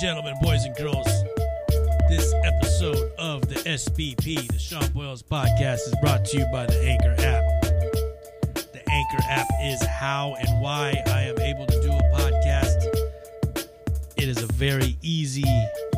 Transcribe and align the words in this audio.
Gentlemen, 0.00 0.34
boys 0.40 0.64
and 0.64 0.74
girls, 0.76 1.04
this 2.08 2.32
episode 2.42 3.12
of 3.18 3.46
the 3.46 3.56
SBP, 3.66 4.50
the 4.50 4.58
Sean 4.58 4.86
Boyles 4.92 5.22
podcast, 5.22 5.80
is 5.80 5.94
brought 6.00 6.24
to 6.24 6.38
you 6.38 6.46
by 6.50 6.64
the 6.64 6.80
Anchor 6.82 7.12
app. 7.18 7.44
The 8.54 8.82
Anchor 8.88 9.22
app 9.28 9.46
is 9.62 9.84
how 9.84 10.36
and 10.40 10.62
why 10.62 11.02
I 11.06 11.24
am 11.24 11.38
able 11.38 11.66
to 11.66 11.82
do 11.82 11.90
a 11.92 12.02
podcast. 12.14 12.86
It 14.16 14.26
is 14.26 14.42
a 14.42 14.46
very 14.46 14.96
easy 15.02 15.44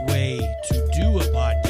way 0.09 0.39
to 0.71 0.91
do 0.95 1.21
a 1.21 1.25
podcast, 1.33 1.62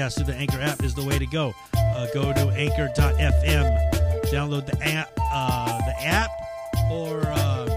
podcast 0.00 0.16
through 0.16 0.32
the 0.32 0.34
Anchor 0.34 0.60
app 0.60 0.82
is 0.82 0.94
the 0.94 1.04
way 1.04 1.18
to 1.18 1.26
go. 1.26 1.52
Uh, 1.76 2.06
go 2.14 2.32
to 2.32 2.48
Anchor.fm, 2.50 3.92
download 4.24 4.66
the 4.66 4.82
app, 4.82 5.10
uh, 5.18 5.78
the 5.78 6.02
app, 6.02 6.30
or 6.90 7.26
um, 7.32 7.68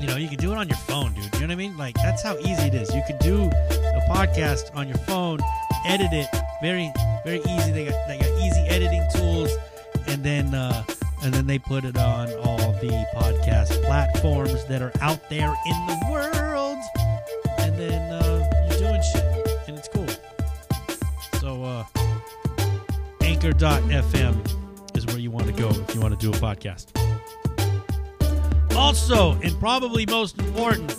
you 0.00 0.06
know 0.06 0.16
you 0.16 0.28
can 0.28 0.38
do 0.38 0.52
it 0.52 0.58
on 0.58 0.68
your 0.68 0.78
phone, 0.78 1.12
dude. 1.14 1.24
You 1.34 1.40
know 1.40 1.46
what 1.46 1.52
I 1.52 1.56
mean? 1.56 1.76
Like 1.76 1.94
that's 1.96 2.22
how 2.22 2.36
easy 2.38 2.68
it 2.68 2.74
is. 2.74 2.94
You 2.94 3.02
can 3.06 3.18
do 3.18 3.44
a 3.44 4.06
podcast 4.10 4.74
on 4.76 4.88
your 4.88 4.98
phone, 4.98 5.38
edit 5.86 6.12
it 6.12 6.28
very 6.62 6.92
very 7.24 7.40
easy. 7.40 7.72
They 7.72 7.86
got 7.86 8.06
they 8.06 8.18
got 8.18 8.30
easy 8.40 8.60
editing 8.68 9.06
tools, 9.14 9.50
and 10.06 10.22
then. 10.22 10.54
Uh, 10.54 10.84
and 11.24 11.32
then 11.32 11.46
they 11.46 11.56
put 11.56 11.84
it 11.84 11.96
on 11.96 12.32
all 12.40 12.72
the 12.80 13.06
podcast 13.14 13.80
platforms 13.84 14.64
that 14.64 14.82
are 14.82 14.90
out 15.00 15.30
there 15.30 15.54
in 15.66 15.86
the 15.86 16.08
world. 16.10 16.61
Anchor.fm 23.44 24.96
is 24.96 25.04
where 25.06 25.18
you 25.18 25.28
want 25.28 25.48
to 25.48 25.52
go 25.52 25.68
if 25.68 25.94
you 25.96 26.00
want 26.00 26.16
to 26.18 26.26
do 26.26 26.30
a 26.30 26.40
podcast. 26.40 26.96
Also, 28.76 29.32
and 29.42 29.58
probably 29.58 30.06
most 30.06 30.38
important, 30.38 30.96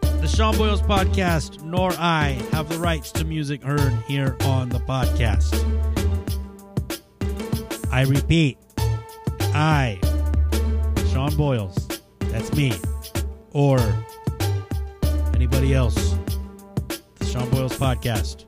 the 0.00 0.26
Sean 0.26 0.56
Boyles 0.56 0.80
podcast, 0.80 1.62
nor 1.62 1.92
I, 1.98 2.42
have 2.52 2.70
the 2.70 2.78
rights 2.78 3.12
to 3.12 3.24
music 3.26 3.62
heard 3.62 3.92
here 4.08 4.34
on 4.44 4.70
the 4.70 4.78
podcast. 4.78 5.52
I 7.92 8.04
repeat, 8.04 8.56
I, 9.52 9.98
Sean 11.12 11.36
Boyles, 11.36 11.86
that's 12.20 12.50
me, 12.54 12.72
or 13.50 13.78
anybody 15.34 15.74
else, 15.74 16.16
the 17.18 17.26
Sean 17.26 17.50
Boyles 17.50 17.76
podcast, 17.78 18.46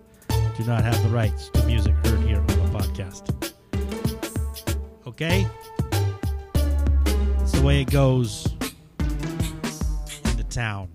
do 0.56 0.64
not 0.64 0.82
have 0.82 1.02
the 1.02 1.08
rights 1.10 1.50
to 1.50 1.62
music 1.66 1.94
heard 2.06 2.20
here 2.20 2.38
on 2.38 2.46
the 2.46 2.54
podcast. 2.78 3.52
Okay? 5.06 5.46
It's 7.42 7.52
the 7.52 7.62
way 7.62 7.82
it 7.82 7.90
goes 7.90 8.46
in 9.00 10.36
the 10.38 10.46
town. 10.48 10.88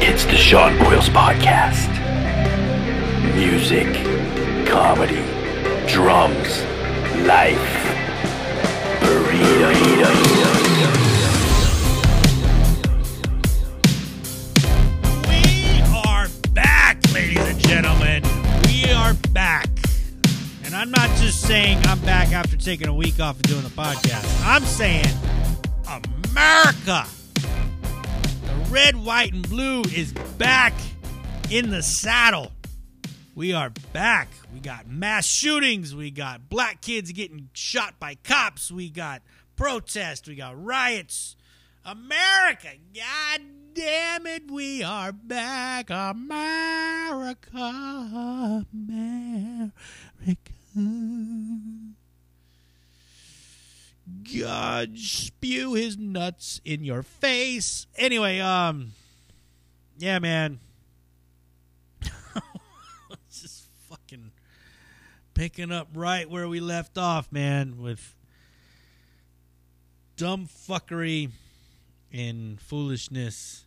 It's 0.00 0.24
the 0.24 0.36
Sean 0.36 0.76
Boyles 0.78 1.08
Podcast. 1.10 1.94
Music, 3.36 3.86
comedy, 4.66 5.22
drums, 5.86 6.64
life. 7.24 7.84
Burrito, 9.00 9.72
burrito, 9.72 10.27
saying 21.48 21.78
I'm 21.86 21.98
back 22.00 22.32
after 22.32 22.58
taking 22.58 22.88
a 22.88 22.94
week 22.94 23.20
off 23.20 23.36
and 23.36 23.48
doing 23.48 23.62
the 23.62 23.70
podcast. 23.70 24.44
I'm 24.44 24.62
saying 24.64 25.06
America. 25.86 27.06
The 27.32 28.66
red, 28.68 28.94
white, 28.96 29.32
and 29.32 29.48
blue 29.48 29.80
is 29.80 30.12
back 30.36 30.74
in 31.50 31.70
the 31.70 31.82
saddle. 31.82 32.52
We 33.34 33.54
are 33.54 33.70
back. 33.94 34.28
We 34.52 34.60
got 34.60 34.88
mass 34.88 35.24
shootings. 35.24 35.94
We 35.94 36.10
got 36.10 36.50
black 36.50 36.82
kids 36.82 37.12
getting 37.12 37.48
shot 37.54 37.98
by 37.98 38.16
cops. 38.16 38.70
We 38.70 38.90
got 38.90 39.22
protests. 39.56 40.28
We 40.28 40.34
got 40.34 40.62
riots. 40.62 41.34
America, 41.82 42.72
God 42.94 43.40
damn 43.72 44.26
it, 44.26 44.50
we 44.50 44.82
are 44.82 45.12
back. 45.12 45.88
America, 45.88 47.56
America. 48.70 49.72
God 54.34 54.98
spew 54.98 55.74
his 55.74 55.98
nuts 55.98 56.60
in 56.64 56.84
your 56.84 57.02
face. 57.02 57.86
Anyway, 57.96 58.38
um, 58.40 58.92
yeah, 59.98 60.18
man. 60.18 60.60
Just 63.30 63.66
fucking 63.88 64.30
picking 65.34 65.72
up 65.72 65.88
right 65.94 66.28
where 66.30 66.48
we 66.48 66.60
left 66.60 66.98
off, 66.98 67.32
man, 67.32 67.78
with 67.78 68.14
dumb 70.16 70.46
fuckery 70.46 71.30
and 72.12 72.60
foolishness 72.60 73.64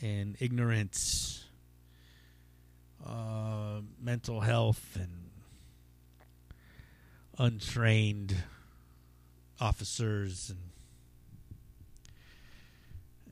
and 0.00 0.36
ignorance, 0.40 1.44
uh, 3.06 3.80
mental 4.00 4.40
health 4.40 4.96
and 5.00 5.27
untrained 7.38 8.34
officers 9.60 10.50
and 10.50 10.58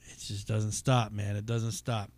it 0.09 0.19
just 0.19 0.47
doesn't 0.47 0.73
stop 0.73 1.13
man. 1.13 1.37
It 1.37 1.47
doesn't 1.47 1.73
stop. 1.73 2.11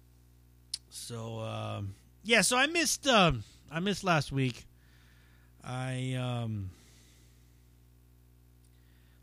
So 0.91 1.41
um, 1.41 1.95
yeah 2.23 2.43
so 2.43 2.57
i 2.57 2.67
missed 2.67 3.07
um, 3.07 3.43
i 3.71 3.81
missed 3.81 4.05
last 4.05 4.31
week. 4.33 4.67
I 5.65 6.15
um 6.15 6.71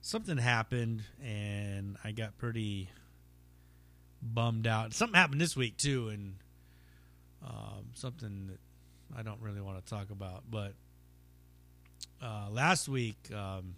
something 0.02 0.38
happened 0.38 1.04
and 1.24 1.98
i 2.04 2.12
got 2.12 2.38
pretty 2.38 2.90
bummed 4.22 4.68
out. 4.68 4.94
Something 4.94 5.16
happened 5.16 5.42
this 5.42 5.56
week 5.56 5.78
too 5.78 6.10
and 6.10 6.36
um, 7.46 7.86
something 7.94 8.48
that 8.48 8.60
i 9.18 9.22
don't 9.22 9.40
really 9.42 9.62
want 9.62 9.84
to 9.84 9.88
talk 9.90 10.10
about 10.10 10.44
but 10.50 10.74
uh, 12.22 12.48
last 12.50 12.88
week 12.88 13.18
um, 13.34 13.76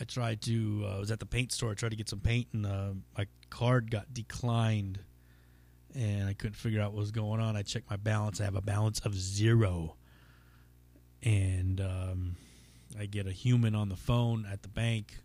I 0.00 0.04
tried 0.04 0.40
to. 0.42 0.84
uh, 0.86 0.96
I 0.96 0.98
was 0.98 1.10
at 1.10 1.20
the 1.20 1.26
paint 1.26 1.52
store. 1.52 1.72
I 1.72 1.74
tried 1.74 1.90
to 1.90 1.96
get 1.96 2.08
some 2.08 2.20
paint, 2.20 2.48
and 2.52 2.66
uh, 2.66 2.90
my 3.16 3.26
card 3.50 3.90
got 3.90 4.12
declined, 4.14 5.00
and 5.94 6.28
I 6.28 6.34
couldn't 6.34 6.54
figure 6.54 6.80
out 6.80 6.92
what 6.92 7.00
was 7.00 7.10
going 7.10 7.40
on. 7.40 7.56
I 7.56 7.62
checked 7.62 7.90
my 7.90 7.96
balance. 7.96 8.40
I 8.40 8.44
have 8.44 8.54
a 8.54 8.62
balance 8.62 9.00
of 9.00 9.14
zero, 9.14 9.96
and 11.22 11.80
um, 11.80 12.36
I 12.98 13.06
get 13.06 13.26
a 13.26 13.32
human 13.32 13.74
on 13.74 13.88
the 13.88 13.96
phone 13.96 14.46
at 14.50 14.62
the 14.62 14.68
bank, 14.68 15.18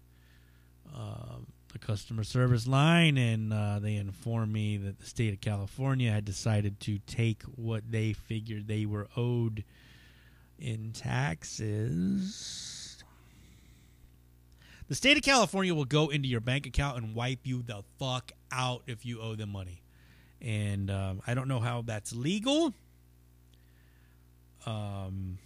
uh, 0.95 1.38
the 1.72 1.80
customer 1.80 2.24
service 2.24 2.66
line, 2.66 3.18
and 3.18 3.54
uh, 3.54 3.78
they 3.80 3.95
informed 3.95 4.51
me 4.51 4.78
that 4.78 5.00
the 5.00 5.06
state 5.06 5.33
of 5.33 5.42
California 5.42 6.12
had 6.12 6.25
decided 6.25 6.80
to 6.81 6.98
take 7.06 7.44
what 7.44 7.92
they 7.92 8.13
figured 8.13 8.68
they 8.68 8.86
were 8.88 9.07
owed 9.16 9.63
in 10.60 10.92
taxes. 10.94 12.44
The 14.88 14.96
state 14.96 15.18
of 15.18 15.24
California 15.24 15.74
will 15.74 15.86
go 15.86 16.10
into 16.10 16.28
your 16.28 16.42
bank 16.42 16.66
account 16.68 16.98
and 16.98 17.16
wipe 17.16 17.48
you 17.48 17.64
the 17.64 17.84
fuck 17.98 18.32
out 18.52 18.84
if 18.86 19.06
you 19.06 19.22
owe 19.22 19.36
them 19.36 19.50
money. 19.50 19.82
And 20.42 20.92
um, 20.92 21.22
I 21.26 21.34
don't 21.34 21.48
know 21.48 21.60
how 21.60 21.82
that's 21.82 22.14
legal. 22.14 22.74
Um, 24.66 25.38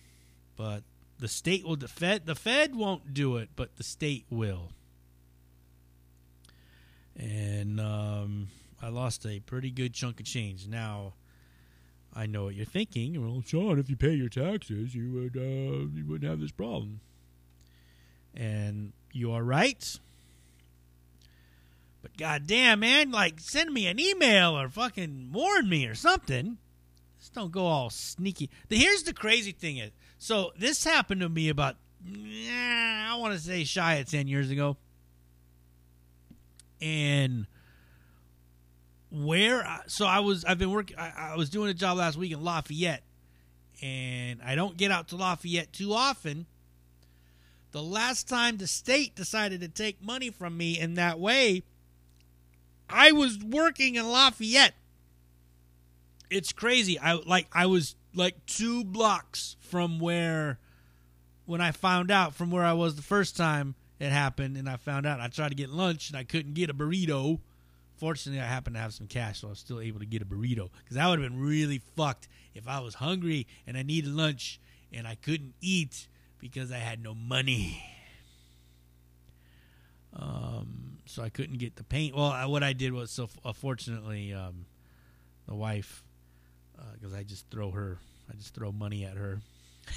but 0.55 0.83
the 1.19 1.27
state 1.27 1.65
will 1.65 1.75
the 1.75 1.87
Fed 1.87 2.25
the 2.25 2.35
Fed 2.35 2.75
won't 2.75 3.13
do 3.13 3.37
it, 3.37 3.49
but 3.55 3.75
the 3.77 3.83
state 3.83 4.25
will. 4.29 4.71
And 7.15 7.79
um, 7.79 8.49
I 8.81 8.89
lost 8.89 9.25
a 9.25 9.39
pretty 9.39 9.71
good 9.71 9.93
chunk 9.93 10.19
of 10.19 10.25
change. 10.25 10.67
Now 10.67 11.13
I 12.17 12.25
know 12.25 12.45
what 12.45 12.55
you're 12.55 12.65
thinking. 12.65 13.21
Well, 13.21 13.43
Sean, 13.45 13.77
if 13.77 13.91
you 13.91 13.95
pay 13.95 14.13
your 14.13 14.27
taxes, 14.27 14.95
you 14.95 15.11
would 15.11 15.37
uh, 15.37 15.85
you 15.93 16.03
wouldn't 16.07 16.27
have 16.27 16.39
this 16.39 16.51
problem. 16.51 16.99
And 18.33 18.93
you 19.13 19.31
are 19.31 19.43
right. 19.43 19.99
But 22.01 22.17
goddamn, 22.17 22.79
man, 22.79 23.11
like 23.11 23.39
send 23.39 23.71
me 23.71 23.85
an 23.85 23.99
email 23.99 24.57
or 24.57 24.67
fucking 24.67 25.29
warn 25.31 25.69
me 25.69 25.85
or 25.85 25.93
something. 25.93 26.57
just 27.19 27.33
don't 27.33 27.51
go 27.51 27.67
all 27.67 27.91
sneaky. 27.91 28.49
Here's 28.67 29.03
the 29.03 29.13
crazy 29.13 29.51
thing 29.51 29.77
is, 29.77 29.91
so 30.17 30.53
this 30.57 30.83
happened 30.83 31.21
to 31.21 31.29
me 31.29 31.49
about, 31.49 31.75
I 32.03 33.15
want 33.19 33.35
to 33.35 33.39
say 33.39 33.63
shy 33.63 33.97
at 33.97 34.07
ten 34.07 34.27
years 34.27 34.49
ago, 34.49 34.77
and 36.81 37.45
where 39.25 39.65
I, 39.65 39.81
so 39.87 40.05
I 40.05 40.19
was 40.19 40.45
I've 40.45 40.59
been 40.59 40.71
working 40.71 40.97
I, 40.97 41.31
I 41.33 41.35
was 41.35 41.49
doing 41.49 41.69
a 41.69 41.73
job 41.73 41.97
last 41.97 42.17
week 42.17 42.31
in 42.31 42.43
Lafayette 42.43 43.03
and 43.81 44.41
I 44.43 44.55
don't 44.55 44.77
get 44.77 44.91
out 44.91 45.09
to 45.09 45.15
Lafayette 45.15 45.73
too 45.73 45.93
often. 45.93 46.45
The 47.71 47.81
last 47.81 48.27
time 48.27 48.57
the 48.57 48.67
state 48.67 49.15
decided 49.15 49.61
to 49.61 49.67
take 49.67 50.03
money 50.03 50.29
from 50.29 50.57
me 50.57 50.79
in 50.79 50.95
that 50.95 51.19
way, 51.19 51.63
I 52.89 53.11
was 53.11 53.37
working 53.37 53.95
in 53.95 54.09
Lafayette. 54.09 54.73
It's 56.29 56.51
crazy. 56.51 56.99
I 56.99 57.13
like 57.13 57.47
I 57.53 57.65
was 57.67 57.95
like 58.15 58.45
2 58.47 58.83
blocks 58.83 59.55
from 59.59 59.99
where 59.99 60.59
when 61.45 61.61
I 61.61 61.71
found 61.71 62.11
out 62.11 62.33
from 62.33 62.51
where 62.51 62.63
I 62.63 62.73
was 62.73 62.95
the 62.95 63.01
first 63.01 63.37
time 63.37 63.75
it 63.99 64.11
happened 64.11 64.57
and 64.57 64.69
I 64.69 64.77
found 64.77 65.05
out 65.05 65.19
I 65.19 65.27
tried 65.27 65.49
to 65.49 65.55
get 65.55 65.69
lunch 65.69 66.09
and 66.09 66.17
I 66.17 66.23
couldn't 66.23 66.53
get 66.53 66.69
a 66.69 66.73
burrito 66.73 67.39
Fortunately, 67.97 68.39
I 68.39 68.45
happened 68.45 68.75
to 68.75 68.81
have 68.81 68.93
some 68.93 69.07
cash, 69.07 69.41
so 69.41 69.47
I 69.47 69.49
was 69.49 69.59
still 69.59 69.79
able 69.79 69.99
to 69.99 70.05
get 70.05 70.21
a 70.21 70.25
burrito. 70.25 70.69
Because 70.83 70.97
I 70.97 71.09
would 71.09 71.19
have 71.19 71.29
been 71.29 71.41
really 71.41 71.81
fucked 71.95 72.27
if 72.53 72.67
I 72.67 72.79
was 72.79 72.95
hungry 72.95 73.47
and 73.65 73.75
I 73.75 73.81
needed 73.81 74.11
lunch 74.11 74.59
and 74.93 75.07
I 75.07 75.15
couldn't 75.15 75.55
eat 75.61 76.07
because 76.39 76.71
I 76.71 76.77
had 76.77 77.01
no 77.01 77.15
money. 77.15 77.83
Um, 80.13 80.97
so 81.05 81.23
I 81.23 81.29
couldn't 81.29 81.57
get 81.57 81.75
the 81.75 81.83
paint. 81.83 82.15
Well, 82.15 82.27
I, 82.27 82.45
what 82.45 82.63
I 82.63 82.73
did 82.73 82.93
was, 82.93 83.09
so 83.09 83.29
uh, 83.43 83.53
fortunately, 83.53 84.33
um, 84.33 84.65
the 85.47 85.55
wife, 85.55 86.03
because 86.93 87.13
uh, 87.13 87.17
I 87.17 87.23
just 87.23 87.49
throw 87.49 87.71
her, 87.71 87.97
I 88.29 88.35
just 88.35 88.53
throw 88.53 88.71
money 88.71 89.05
at 89.05 89.17
her. 89.17 89.41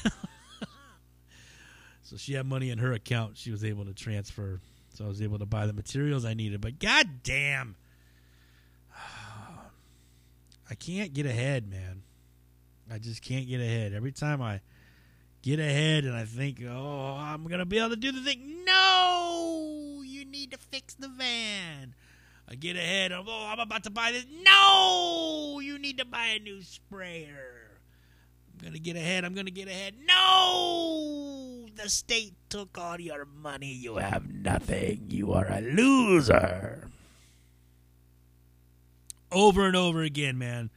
so 2.02 2.17
she 2.17 2.32
had 2.32 2.47
money 2.47 2.70
in 2.70 2.79
her 2.79 2.93
account. 2.93 3.37
She 3.37 3.50
was 3.50 3.62
able 3.62 3.85
to 3.85 3.93
transfer. 3.93 4.61
So 4.94 5.05
I 5.05 5.08
was 5.08 5.20
able 5.23 5.38
to 5.38 5.47
buy 5.47 5.67
the 5.67 5.73
materials 5.73 6.25
I 6.25 6.35
needed. 6.35 6.61
But 6.61 6.79
god 6.79 7.23
damn 7.23 7.76
I 10.70 10.75
can't 10.75 11.12
get 11.12 11.26
ahead, 11.26 11.69
man. 11.69 12.02
I 12.90 12.99
just 12.99 13.22
can't 13.22 13.49
get 13.49 13.61
ahead. 13.61 13.93
Every 13.93 14.12
time 14.12 14.40
I 14.40 14.61
get 15.43 15.58
ahead 15.58 16.05
and 16.05 16.14
I 16.14 16.25
think, 16.25 16.62
oh, 16.64 17.17
I'm 17.19 17.44
going 17.44 17.58
to 17.58 17.67
be 17.67 17.78
able 17.78 17.90
to 17.90 17.96
do 17.96 18.12
the 18.12 18.20
thing. 18.20 18.64
No, 18.64 20.02
you 20.05 20.25
need 20.25 20.52
to 20.52 20.58
fix 20.58 20.94
the 20.94 21.08
van. 21.08 21.94
I 22.49 22.55
get 22.55 22.76
ahead. 22.76 23.12
oh, 23.12 23.49
I'm 23.49 23.58
about 23.58 23.84
to 23.84 23.90
buy 23.90 24.12
this. 24.12 24.26
No, 24.44 25.61
you 25.61 25.78
need 25.78 25.99
to 25.99 26.05
buy 26.05 26.26
a 26.26 26.38
new 26.38 26.62
sprayer. 26.62 27.81
I'm 28.52 28.61
going 28.61 28.73
to 28.75 28.81
get 28.81 28.96
ahead. 28.96 29.25
I'm 29.25 29.34
going 29.34 29.46
to 29.46 29.52
get 29.52 29.69
ahead. 29.69 29.94
No, 30.06 31.66
the 31.75 31.88
state 31.88 32.34
took 32.49 32.78
all 32.78 33.00
your 33.00 33.25
money. 33.25 33.73
You 33.73 33.96
have 33.96 34.32
nothing. 34.32 35.06
You 35.08 35.32
are 35.32 35.46
a 35.50 35.61
loser 35.61 36.90
over 39.32 39.67
and 39.67 39.77
over 39.77 40.03
again, 40.03 40.38
man. 40.38 40.71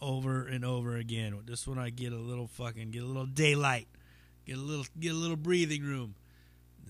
Over 0.00 0.46
and 0.46 0.64
over 0.64 0.96
again. 0.96 1.38
Just 1.46 1.66
when 1.66 1.78
I 1.78 1.90
get 1.90 2.12
a 2.12 2.18
little 2.18 2.46
fucking 2.46 2.90
get 2.90 3.02
a 3.02 3.06
little 3.06 3.26
daylight, 3.26 3.88
get 4.44 4.56
a 4.56 4.60
little 4.60 4.86
get 4.98 5.12
a 5.12 5.16
little 5.16 5.36
breathing 5.36 5.82
room, 5.82 6.14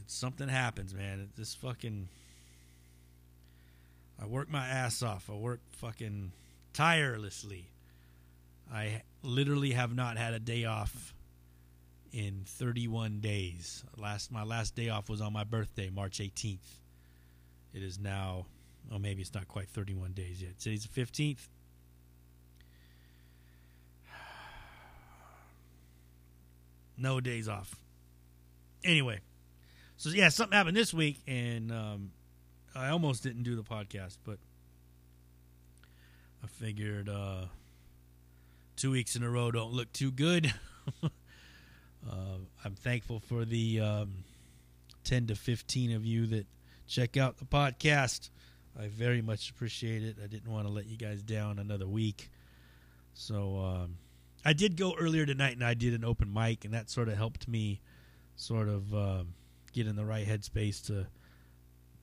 something 0.07 0.49
happens, 0.49 0.95
man. 0.95 1.21
It 1.21 1.37
just 1.37 1.59
fucking. 1.59 2.09
I 4.21 4.27
work 4.27 4.49
my 4.49 4.67
ass 4.67 5.03
off. 5.03 5.29
I 5.31 5.35
work 5.35 5.61
fucking 5.73 6.33
tirelessly. 6.73 7.71
I 8.73 9.03
literally 9.23 9.73
have 9.73 9.95
not 9.95 10.17
had 10.17 10.35
a 10.35 10.39
day 10.39 10.65
off 10.65 11.15
in 12.13 12.43
31 12.47 13.21
days. 13.21 13.85
Last 13.97 14.31
my 14.31 14.45
last 14.45 14.75
day 14.75 14.89
off 14.89 15.09
was 15.09 15.21
on 15.21 15.33
my 15.33 15.45
birthday, 15.45 15.91
March 15.91 16.19
18th. 16.19 16.81
It 17.73 17.83
is 17.83 17.99
now 17.99 18.47
Oh, 18.93 18.99
maybe 18.99 19.23
it's 19.23 19.35
not 19.35 19.49
quite 19.49 19.69
31 19.69 20.13
days 20.13 20.43
yet. 20.43 20.59
Today's 20.59 20.87
the 20.87 21.01
15th. 21.01 21.49
No 26.97 27.21
days 27.21 27.49
off. 27.49 27.75
Anyway, 28.85 29.19
so 29.97 30.11
yeah, 30.11 30.29
something 30.29 30.57
happened 30.57 30.77
this 30.77 30.95
week, 30.95 31.21
and 31.27 31.73
um, 31.73 32.13
I 32.75 32.91
almost 32.91 33.23
didn't 33.23 33.43
do 33.43 33.57
the 33.57 33.63
podcast, 33.63 34.19
but 34.25 34.39
I 36.43 36.47
figured 36.47 37.09
uh, 37.09 37.47
two 38.77 38.91
weeks 38.91 39.17
in 39.17 39.23
a 39.23 39.31
row 39.31 39.51
don't 39.51 39.73
look 39.73 39.93
too 39.93 40.11
good. 40.11 40.53
uh, 41.03 41.09
I'm 42.65 42.75
thankful 42.75 43.21
for 43.21 43.45
the 43.45 43.81
um, 43.81 44.25
10 45.05 45.29
to 45.29 45.35
15 45.35 45.93
of 45.93 46.05
you 46.05 46.27
that 46.27 46.47
check 46.87 47.17
out 47.17 47.39
the 47.39 47.45
podcast. 47.45 48.31
I 48.79 48.89
very 48.89 49.23
much 49.23 49.51
appreciate 49.51 50.03
it. 50.03 50.17
I 50.23 50.27
didn't 50.27 50.51
want 50.51 50.67
to 50.67 50.73
let 50.73 50.87
you 50.87 50.97
guys 50.97 51.23
down 51.23 51.59
another 51.59 51.87
week. 51.87 52.31
So 53.15 53.59
um, 53.59 53.97
I 54.45 54.53
did 54.53 54.77
go 54.77 54.95
earlier 54.99 55.25
tonight 55.25 55.53
and 55.53 55.65
I 55.65 55.75
did 55.75 55.95
an 55.95 56.05
open 56.05 56.33
mic, 56.33 56.65
and 56.65 56.75
that 56.75 56.91
sort 56.91 57.09
of 57.09 57.17
helped 57.17 57.47
me 57.47 57.81
sort 58.37 58.69
of 58.69 58.93
um, 58.93 59.35
get 59.73 59.87
in 59.87 59.95
the 59.95 60.05
right 60.05 60.27
headspace 60.27 60.85
to 60.87 61.07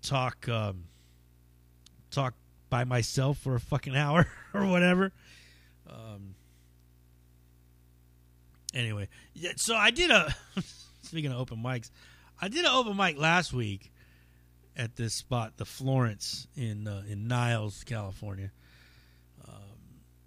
talk 0.02 0.48
um, 0.48 0.86
talk 2.10 2.34
by 2.70 2.86
myself 2.86 3.38
for 3.38 3.56
a 3.56 3.60
fucking 3.60 3.96
hour 3.98 4.28
or 4.54 4.66
whatever. 4.66 5.12
Um, 5.90 6.36
anyway, 8.74 9.10
yeah, 9.34 9.52
so 9.58 9.76
I 9.76 9.92
did 9.92 10.10
a 10.10 10.34
speaking 11.02 11.32
of 11.32 11.40
open 11.40 11.58
mics, 11.58 11.92
I 12.40 12.48
did 12.48 12.64
an 12.64 12.72
open 12.72 12.96
mic 12.96 13.18
last 13.18 13.52
week 13.52 13.92
at 14.76 14.96
this 14.96 15.14
spot, 15.14 15.58
the 15.58 15.66
Florence 15.66 16.48
in 16.56 16.88
uh, 16.88 17.04
in 17.08 17.28
Niles, 17.28 17.84
California. 17.84 18.52
Um, 19.48 19.54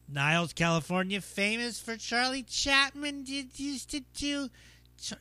Niles, 0.08 0.52
California, 0.52 1.20
famous 1.20 1.80
for 1.80 1.96
Charlie 1.96 2.42
Chapman. 2.42 3.24
Did 3.24 3.58
used 3.58 3.90
to 3.90 4.00
do. 4.14 4.48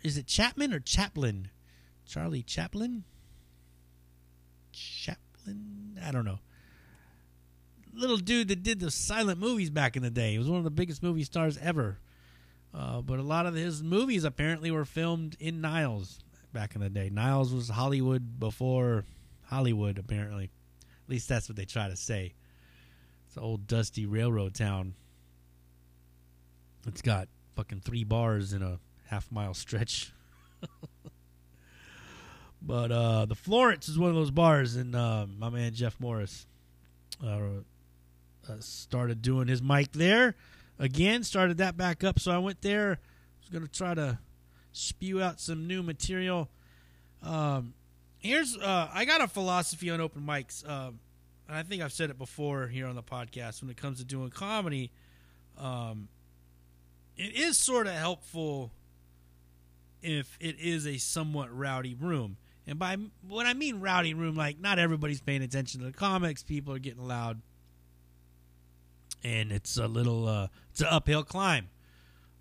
Is 0.04 0.18
it 0.18 0.28
Chapman 0.28 0.74
or 0.74 0.80
Chaplin? 0.80 1.50
Charlie 2.06 2.44
Chaplin. 2.44 3.04
Chaplin. 4.72 6.00
I 6.04 6.12
don't 6.12 6.26
know. 6.26 6.40
Little 7.96 8.18
dude 8.18 8.48
that 8.48 8.64
did 8.64 8.80
the 8.80 8.92
silent 8.92 9.40
movies 9.40 9.70
back 9.70 9.96
in 9.96 10.04
the 10.04 10.10
day. 10.10 10.32
He 10.32 10.38
was 10.38 10.50
one 10.50 10.58
of 10.58 10.64
the 10.64 10.72
biggest 10.72 11.04
movie 11.04 11.24
stars 11.24 11.58
ever. 11.62 12.00
Uh, 12.74 13.02
but 13.02 13.20
a 13.20 13.24
lot 13.24 13.46
of 13.46 13.54
his 13.54 13.84
movies 13.84 14.24
apparently 14.24 14.72
were 14.72 14.86
filmed 14.86 15.38
in 15.40 15.62
Niles 15.62 16.20
back 16.54 16.76
in 16.76 16.82
the 16.82 16.90
day. 16.90 17.10
Niles 17.10 17.54
was 17.54 17.70
Hollywood 17.70 18.40
before 18.40 19.06
Hollywood, 19.46 19.98
apparently. 19.98 20.52
At 21.06 21.10
least 21.10 21.28
that's 21.28 21.50
what 21.50 21.56
they 21.56 21.66
try 21.66 21.90
to 21.90 21.96
say. 21.96 22.34
It's 23.28 23.36
an 23.36 23.44
old 23.44 23.68
dusty 23.68 24.06
railroad 24.06 24.54
town. 24.54 24.94
It's 26.88 27.02
got 27.02 27.28
fucking 27.56 27.82
three 27.82 28.04
bars 28.04 28.54
in 28.54 28.62
a 28.62 28.80
half 29.08 29.32
mile 29.32 29.54
stretch. 29.54 30.14
but 32.62 32.92
uh, 32.92 33.26
the 33.26 33.36
Florence 33.36 33.90
is 33.90 33.98
one 33.98 34.10
of 34.10 34.16
those 34.16 34.32
bars, 34.32 34.76
and 34.76 34.96
uh, 34.96 35.26
my 35.38 35.50
man 35.50 35.74
Jeff 35.74 36.00
Morris 36.00 36.46
uh, 37.26 37.40
uh, 38.48 38.54
started 38.60 39.22
doing 39.22 39.48
his 39.48 39.62
mic 39.62 39.92
there 39.94 40.36
again. 40.78 41.24
Started 41.24 41.58
that 41.58 41.76
back 41.76 42.04
up, 42.04 42.20
so 42.20 42.32
I 42.32 42.38
went 42.38 42.62
there. 42.62 43.00
Was 43.42 43.50
gonna 43.50 43.68
try 43.68 43.94
to 43.94 44.20
spew 44.74 45.22
out 45.22 45.40
some 45.40 45.68
new 45.68 45.82
material. 45.82 46.50
Um, 47.22 47.74
here's 48.18 48.58
uh, 48.58 48.90
I 48.94 49.06
got 49.06 49.22
a 49.22 49.28
philosophy 49.28 49.90
on 49.90 50.02
open 50.02 50.24
mics, 50.24 50.68
um, 50.70 51.00
and 51.48 51.56
I 51.56 51.64
think 51.64 51.82
I've 51.82 51.94
said 51.94 52.10
it 52.10 52.18
before 52.18 52.68
here 52.68 52.88
on 52.88 52.96
the 52.96 53.04
podcast. 53.04 53.62
When 53.62 53.72
it 53.72 53.78
comes 53.78 54.00
to 54.00 54.04
doing 54.04 54.30
comedy, 54.30 54.92
um, 55.58 56.10
it 57.16 57.36
is 57.36 57.58
sort 57.58 57.88
of 57.88 57.94
helpful 57.94 58.72
if 60.02 60.38
it 60.42 60.60
is 60.60 60.86
a 60.86 60.98
somewhat 60.98 61.56
rowdy 61.56 61.94
room. 61.94 62.38
And 62.66 62.80
by 62.80 62.98
what 63.28 63.46
I 63.46 63.54
mean 63.54 63.80
rowdy 63.80 64.14
room, 64.14 64.36
like 64.36 64.60
not 64.60 64.80
everybody's 64.80 65.22
paying 65.22 65.42
attention 65.42 65.82
to 65.82 65.86
the 65.88 65.94
comics. 65.94 66.44
People 66.44 66.74
are 66.74 66.80
getting 66.80 67.08
loud, 67.08 67.42
and 69.24 69.52
it's 69.52 69.78
a 69.78 69.88
little 69.88 70.28
uh, 70.28 70.48
it's 70.72 70.82
an 70.82 70.88
uphill 70.90 71.24
climb. 71.24 71.70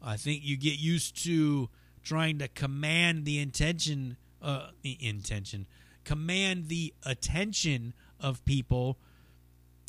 I 0.01 0.17
think 0.17 0.43
you 0.45 0.57
get 0.57 0.79
used 0.79 1.23
to 1.25 1.69
trying 2.03 2.39
to 2.39 2.49
command 2.49 3.25
the 3.25 3.39
intention, 3.39 4.17
uh, 4.41 4.69
the 4.83 4.97
intention, 5.01 5.67
command 6.05 6.69
the 6.69 6.93
attention 7.05 7.95
of 8.21 8.45
people 8.45 8.99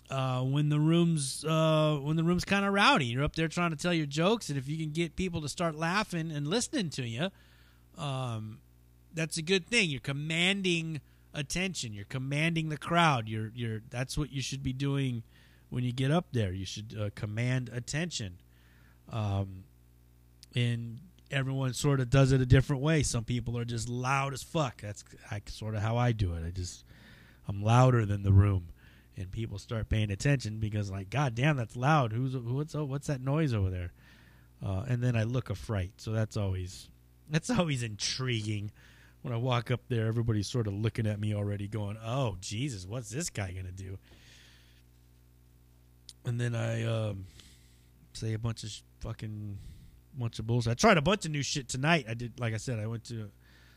uh, 0.10 0.42
when 0.42 0.70
the 0.70 0.80
room's 0.80 1.44
uh, 1.46 1.98
when 2.02 2.16
the 2.16 2.24
room's 2.24 2.46
kind 2.46 2.66
of 2.66 2.74
rowdy. 2.74 3.06
You're 3.06 3.24
up 3.24 3.36
there 3.36 3.48
trying 3.48 3.72
to 3.72 3.78
tell 3.78 3.94
your 3.94 4.06
jokes, 4.06 4.50
and 4.50 4.58
if 4.58 4.68
you 4.68 4.78
can 4.78 4.92
get 4.92 5.16
people 5.16 5.42
to 5.42 5.50
start 5.50 5.76
laughing 5.76 6.32
and 6.32 6.48
listening 6.48 6.90
to 6.92 7.04
you, 7.04 7.30
um, 7.98 8.60
that's 9.14 9.38
a 9.38 9.42
good 9.42 9.68
thing. 9.68 9.90
You're 9.90 10.00
commanding 10.02 11.02
attention. 11.34 11.94
You're 11.94 12.06
commanding 12.06 12.70
the 12.70 12.78
crowd. 12.78 13.28
You're 13.28 13.52
you're 13.56 13.82
that's 13.90 14.18
what 14.18 14.32
you 14.32 14.42
should 14.42 14.64
be 14.64 14.74
doing 14.74 15.24
when 15.70 15.84
you 15.84 15.92
get 15.92 16.12
up 16.12 16.28
there. 16.32 16.52
You 16.52 16.66
should 16.66 16.96
uh, 17.00 17.10
command 17.16 17.70
attention. 17.74 18.38
Um, 19.12 19.64
and 20.56 21.00
everyone 21.34 21.74
sort 21.74 22.00
of 22.00 22.10
does 22.10 22.32
it 22.32 22.42
a 22.42 22.46
different 22.46 22.82
way. 22.82 23.04
Some 23.04 23.24
people 23.24 23.58
are 23.58 23.66
just 23.66 23.90
loud 23.90 24.34
as 24.34 24.44
fuck. 24.44 24.82
That's 24.82 25.04
sort 25.48 25.76
of 25.76 25.82
how 25.82 25.98
I 25.98 26.12
do 26.12 26.34
it. 26.34 26.46
I 26.46 26.52
just 26.52 26.86
I'm 27.48 27.62
louder 27.62 28.06
than 28.06 28.24
the 28.24 28.32
room, 28.32 28.70
and 29.18 29.32
people 29.32 29.58
start 29.58 29.90
paying 29.90 30.12
attention 30.12 30.60
because 30.60 30.92
like, 30.92 31.10
God 31.10 31.36
damn, 31.36 31.58
that's 31.58 31.76
loud. 31.76 32.14
Who's 32.14 32.38
what's 32.38 32.74
what's 32.74 33.08
that 33.08 33.22
noise 33.22 33.54
over 33.54 33.70
there? 33.70 33.92
Uh, 34.66 34.86
and 34.88 35.04
then 35.04 35.16
I 35.16 35.24
look 35.24 35.50
a 35.50 35.56
fright. 35.56 35.94
So 35.98 36.12
that's 36.12 36.38
always 36.38 36.90
that's 37.30 37.50
always 37.60 37.84
intriguing. 37.84 38.72
When 39.22 39.34
I 39.34 39.38
walk 39.38 39.72
up 39.72 39.82
there, 39.88 40.08
everybody's 40.08 40.48
sort 40.48 40.68
of 40.68 40.74
looking 40.74 41.08
at 41.08 41.20
me 41.20 41.34
already, 41.34 41.68
going, 41.68 41.98
"Oh 42.04 42.38
Jesus, 42.42 42.86
what's 42.86 43.10
this 43.10 43.30
guy 43.30 43.52
gonna 43.52 43.72
do?" 43.72 43.98
And 46.26 46.40
then 46.40 46.56
I 46.56 46.84
um, 46.84 47.26
say 48.14 48.34
a 48.34 48.40
bunch 48.40 48.64
of 48.64 48.70
sh- 48.70 48.82
fucking 49.00 49.58
bunch 50.18 50.40
of 50.40 50.48
bullshit. 50.48 50.72
I 50.72 50.74
tried 50.76 50.98
a 50.98 51.02
bunch 51.02 51.26
of 51.26 51.32
new 51.32 51.44
shit 51.44 51.68
tonight. 51.70 52.06
I 52.10 52.14
did, 52.14 52.40
like 52.40 52.54
I 52.54 52.58
said, 52.58 52.80
I 52.80 52.88
went 52.88 53.06
to. 53.06 53.30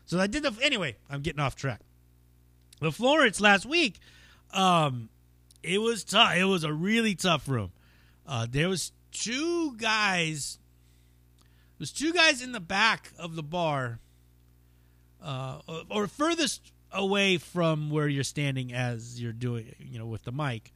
So 0.05 0.19
I 0.19 0.27
did 0.27 0.43
the 0.43 0.53
anyway. 0.61 0.95
I'm 1.09 1.21
getting 1.21 1.39
off 1.39 1.55
track. 1.55 1.81
The 2.79 2.91
Florence 2.91 3.41
last 3.41 3.65
week, 3.65 3.99
um, 4.53 5.09
it 5.63 5.79
was 5.79 6.03
tough. 6.03 6.35
It 6.35 6.45
was 6.45 6.63
a 6.63 6.71
really 6.71 7.15
tough 7.15 7.47
room. 7.49 7.71
Uh, 8.25 8.47
there 8.49 8.69
was 8.69 8.91
two 9.11 9.75
guys. 9.77 10.59
There 11.77 11.83
was 11.83 11.91
two 11.91 12.13
guys 12.13 12.41
in 12.41 12.51
the 12.51 12.59
back 12.59 13.11
of 13.17 13.35
the 13.35 13.43
bar, 13.43 13.99
uh, 15.21 15.59
or 15.89 16.07
furthest 16.07 16.71
away 16.91 17.37
from 17.37 17.89
where 17.89 18.07
you're 18.07 18.23
standing 18.23 18.73
as 18.73 19.21
you're 19.21 19.33
doing, 19.33 19.75
you 19.79 19.99
know, 19.99 20.05
with 20.05 20.23
the 20.23 20.31
mic. 20.31 20.71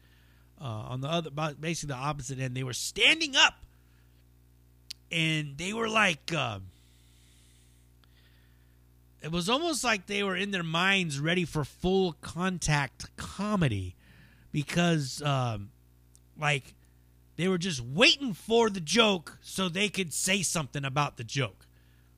Uh, 0.60 0.66
on 0.90 1.02
the 1.02 1.08
other, 1.08 1.32
basically 1.60 1.94
the 1.94 2.00
opposite 2.00 2.40
end, 2.40 2.56
they 2.56 2.64
were 2.64 2.74
standing 2.74 3.36
up 3.36 3.66
and 5.12 5.58
they 5.58 5.74
were 5.74 5.90
like 5.90 6.34
uh, 6.34 6.60
it 9.22 9.32
was 9.32 9.50
almost 9.50 9.84
like 9.84 10.08
they 10.08 10.24
were 10.24 10.36
in 10.36 10.52
their 10.52 10.64
minds 10.64 11.20
ready 11.20 11.46
for 11.46 11.64
full 11.64 12.14
contact 12.22 13.16
comedy 13.18 13.96
because 14.52 15.22
um, 15.22 15.70
like 16.40 16.74
they 17.36 17.48
were 17.48 17.58
just 17.58 17.82
waiting 17.82 18.34
for 18.34 18.70
the 18.70 18.80
joke 18.80 19.38
so 19.42 19.70
they 19.70 19.90
could 19.90 20.14
say 20.14 20.42
something 20.42 20.84
about 20.84 21.18
the 21.18 21.24
joke. 21.24 21.68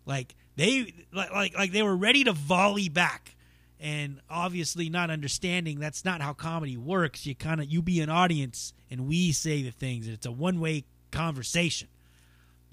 Like 0.06 0.36
they 0.56 0.94
like 1.12 1.32
like, 1.32 1.58
like 1.58 1.72
they 1.72 1.84
were 1.84 1.96
ready 1.96 2.24
to 2.24 2.34
volley 2.34 2.90
back. 2.90 3.36
And 3.80 4.22
obviously 4.30 4.88
not 4.88 5.10
understanding 5.10 5.78
that's 5.78 6.06
not 6.06 6.22
how 6.22 6.32
comedy 6.32 6.78
works. 6.78 7.26
You 7.26 7.36
kind 7.36 7.60
of 7.60 7.70
you 7.70 7.82
be 7.82 8.00
an 8.00 8.10
audience 8.10 8.72
and 8.90 9.08
we 9.08 9.34
say 9.34 9.62
the 9.62 9.72
things. 9.72 10.08
It's 10.08 10.26
a 10.26 10.32
one-way 10.32 10.86
conversation 11.12 11.90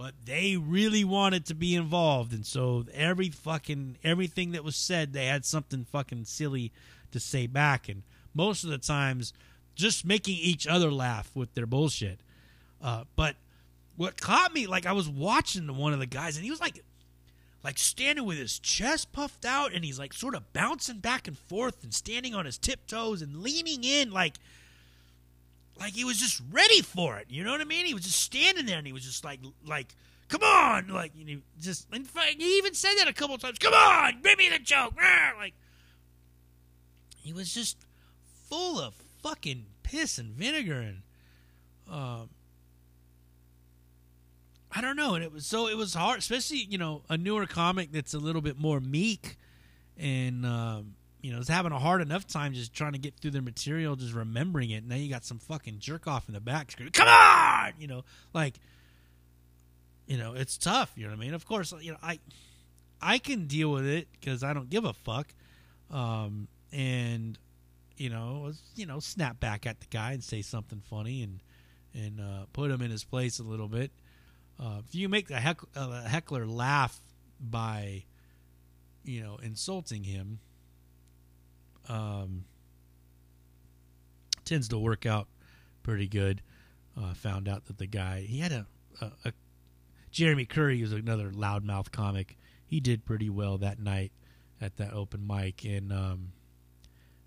but 0.00 0.14
they 0.25 0.57
really 0.57 1.04
wanted 1.04 1.45
to 1.45 1.54
be 1.54 1.75
involved 1.75 2.33
and 2.33 2.47
so 2.47 2.87
every 2.95 3.28
fucking 3.28 3.99
everything 4.02 4.52
that 4.52 4.64
was 4.64 4.75
said 4.75 5.12
they 5.12 5.26
had 5.26 5.45
something 5.45 5.85
fucking 5.85 6.25
silly 6.25 6.73
to 7.12 7.21
say 7.21 7.47
back 7.47 7.87
and 7.87 8.02
most 8.33 8.64
of 8.64 8.71
the 8.71 8.78
times 8.78 9.35
just 9.75 10.07
making 10.07 10.38
each 10.38 10.66
other 10.66 10.90
laugh 10.90 11.30
with 11.35 11.52
their 11.52 11.66
bullshit. 11.66 12.21
Uh, 12.83 13.04
but 13.14 13.37
what 13.99 14.19
caught 14.19 14.54
me 14.54 14.66
like 14.66 14.87
i 14.87 14.92
was 14.92 15.07
watching 15.07 15.76
one 15.76 15.92
of 15.92 15.99
the 15.99 16.07
guys 16.07 16.35
and 16.37 16.47
he 16.47 16.50
was 16.50 16.62
like 16.62 16.83
like 17.62 17.76
standing 17.76 18.25
with 18.25 18.38
his 18.38 18.59
chest 18.59 19.12
puffed 19.12 19.45
out 19.45 19.75
and 19.75 19.85
he's 19.85 19.99
like 19.99 20.14
sort 20.14 20.35
of 20.35 20.50
bouncing 20.54 20.97
back 20.97 21.28
and 21.28 21.37
forth 21.37 21.85
and 21.85 21.92
standing 21.92 22.35
on 22.35 22.47
his 22.47 22.57
tiptoes 22.57 23.21
and 23.21 23.42
leaning 23.42 23.85
in 23.85 24.11
like 24.11 24.37
like 25.80 25.94
he 25.94 26.04
was 26.04 26.18
just 26.18 26.42
ready 26.52 26.82
for 26.82 27.16
it. 27.16 27.26
You 27.30 27.42
know 27.42 27.50
what 27.52 27.60
I 27.60 27.64
mean? 27.64 27.87
He 27.87 27.94
was 27.94 28.04
just 28.04 28.20
standing 28.20 28.66
there 28.66 28.78
and 28.78 28.87
he 28.87 28.92
was 28.92 29.02
just 29.02 29.25
like 29.25 29.40
like 29.66 29.94
come 30.28 30.42
on, 30.42 30.88
like 30.88 31.12
you 31.14 31.25
know, 31.25 31.42
just 31.60 31.87
in 31.92 32.04
fact 32.04 32.34
he 32.38 32.58
even 32.58 32.75
said 32.75 32.94
that 32.99 33.08
a 33.08 33.12
couple 33.12 33.37
times. 33.38 33.58
Come 33.58 33.75
on, 33.75 34.20
give 34.22 34.38
me 34.38 34.49
the 34.49 34.58
joke. 34.58 34.94
Like 35.38 35.54
he 37.16 37.32
was 37.32 37.52
just 37.52 37.78
full 38.49 38.78
of 38.78 38.94
fucking 39.22 39.66
piss 39.82 40.18
and 40.18 40.32
vinegar 40.34 40.80
and 40.80 41.02
um 41.90 42.28
I 44.72 44.80
don't 44.80 44.94
know, 44.96 45.14
and 45.14 45.25
it 45.25 45.32
was 45.32 45.46
so 45.46 45.66
it 45.66 45.76
was 45.76 45.94
hard, 45.94 46.18
especially 46.18 46.58
you 46.58 46.78
know 46.78 47.02
a 47.08 47.16
newer 47.16 47.46
comic 47.46 47.90
that's 47.90 48.14
a 48.14 48.18
little 48.18 48.42
bit 48.42 48.58
more 48.58 48.80
meek 48.80 49.37
and 49.96 50.46
um, 50.46 50.94
you 51.23 51.33
know, 51.33 51.39
is 51.39 51.49
having 51.49 51.73
a 51.73 51.79
hard 51.79 52.00
enough 52.00 52.27
time 52.27 52.53
just 52.53 52.73
trying 52.73 52.93
to 52.93 52.99
get 52.99 53.15
through 53.17 53.33
their 53.33 53.43
material, 53.43 53.97
just 53.97 54.15
remembering 54.15 54.71
it. 54.71 54.79
And 54.79 54.89
Now 54.89 54.97
you 54.97 55.11
got 55.11 55.25
some 55.25 55.39
fucking 55.39 55.79
jerk 55.79 56.07
off 56.07 56.29
in 56.29 56.35
the 56.35 56.41
back 56.41 56.71
screaming, 56.71 56.93
"Come 56.93 57.09
on!" 57.09 57.73
You 57.79 57.87
know, 57.89 58.05
like, 58.33 58.55
you 60.07 60.17
know, 60.17 60.35
it's 60.35 60.57
tough. 60.57 60.93
You 60.97 61.05
know 61.05 61.11
what 61.11 61.19
I 61.19 61.21
mean? 61.21 61.35
Of 61.35 61.47
course, 61.47 61.73
you 61.81 61.93
know, 61.93 61.99
I, 62.03 62.19
I 63.00 63.19
can 63.19 63.47
deal 63.47 63.71
with 63.71 63.87
it 63.87 64.09
because 64.12 64.43
I 64.43 64.53
don't 64.53 64.71
give 64.71 64.85
a 64.85 64.93
fuck, 64.93 65.35
um, 65.91 66.49
and 66.73 67.39
you 67.97 68.09
know, 68.09 68.53
you 68.75 68.87
know, 68.87 68.99
snap 69.00 69.41
back 69.41 69.67
at 69.67 69.81
the 69.81 69.87
guy 69.91 70.12
and 70.12 70.25
say 70.25 70.43
something 70.43 70.83
funny 70.89 71.23
and 71.23 71.41
and 71.95 72.21
uh, 72.21 72.47
put 72.53 72.71
him 72.71 72.81
in 72.83 72.91
his 72.91 73.05
place 73.05 73.39
a 73.41 73.43
little 73.43 73.69
bit. 73.69 73.91
Uh, 74.59 74.81
if 74.87 74.95
you 74.95 75.09
make 75.09 75.31
a, 75.31 75.41
heck, 75.41 75.61
a 75.75 76.09
heckler 76.09 76.47
laugh 76.47 77.00
by, 77.41 78.05
you 79.05 79.23
know, 79.23 79.39
insulting 79.43 80.05
him 80.05 80.39
um, 81.88 82.44
tends 84.44 84.68
to 84.68 84.78
work 84.78 85.06
out 85.06 85.28
pretty 85.82 86.08
good. 86.08 86.42
Uh, 87.00 87.14
found 87.14 87.49
out 87.49 87.66
that 87.66 87.78
the 87.78 87.87
guy 87.87 88.20
he 88.20 88.40
had 88.40 88.52
a, 88.52 88.66
a, 89.00 89.12
a 89.26 89.32
Jeremy 90.10 90.44
Curry 90.44 90.80
was 90.82 90.92
another 90.92 91.30
loudmouth 91.30 91.92
comic. 91.92 92.37
He 92.66 92.80
did 92.80 93.04
pretty 93.04 93.30
well 93.30 93.58
that 93.58 93.78
night 93.78 94.12
at 94.60 94.76
that 94.76 94.92
open 94.92 95.26
mic 95.26 95.64
and 95.64 95.92
um, 95.92 96.32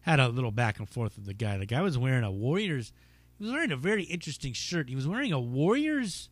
had 0.01 0.19
a 0.19 0.27
little 0.27 0.51
back 0.51 0.79
and 0.79 0.87
forth 0.87 1.15
with 1.15 1.25
the 1.25 1.33
guy. 1.33 1.57
The 1.57 1.65
guy 1.65 1.81
was 1.81 1.97
wearing 1.97 2.23
a 2.23 2.31
Warriors. 2.31 2.91
He 3.37 3.45
was 3.45 3.53
wearing 3.53 3.71
a 3.71 3.77
very 3.77 4.03
interesting 4.03 4.53
shirt. 4.53 4.89
He 4.89 4.95
was 4.95 5.07
wearing 5.07 5.31
a 5.31 5.39
Warriors 5.39 6.29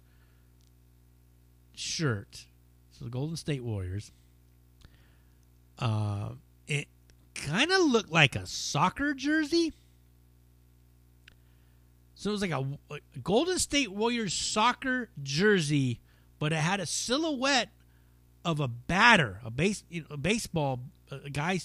shirt. 1.73 2.45
So 2.91 3.05
the 3.05 3.11
Golden 3.11 3.37
State 3.37 3.63
Warriors. 3.63 4.11
Uh, 5.79 6.31
it 6.67 6.87
kind 7.41 7.71
of 7.71 7.81
looked 7.81 8.11
like 8.11 8.35
a 8.35 8.45
soccer 8.45 9.13
jersey. 9.13 9.73
So 12.15 12.29
it 12.29 12.33
was 12.33 12.41
like 12.41 12.51
a, 12.51 12.65
a, 12.91 12.99
Golden 13.23 13.57
State 13.57 13.91
Warriors 13.91 14.33
soccer 14.33 15.09
jersey, 15.23 15.99
but 16.39 16.53
it 16.53 16.57
had 16.57 16.79
a 16.79 16.85
silhouette 16.85 17.69
of 18.45 18.59
a 18.59 18.67
batter, 18.67 19.41
a 19.43 19.49
base, 19.49 19.83
you 19.89 20.01
know, 20.01 20.07
a 20.11 20.17
baseball 20.17 20.81
a 21.11 21.29
guy 21.29 21.59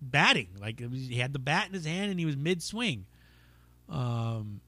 batting. 0.00 0.48
Like 0.58 0.80
was, 0.80 1.08
he 1.08 1.16
had 1.16 1.32
the 1.32 1.38
bat 1.38 1.68
in 1.68 1.74
his 1.74 1.84
hand 1.84 2.10
and 2.10 2.18
he 2.18 2.26
was 2.26 2.36
mid 2.36 2.62
swing. 2.62 3.06
Um, 3.88 4.60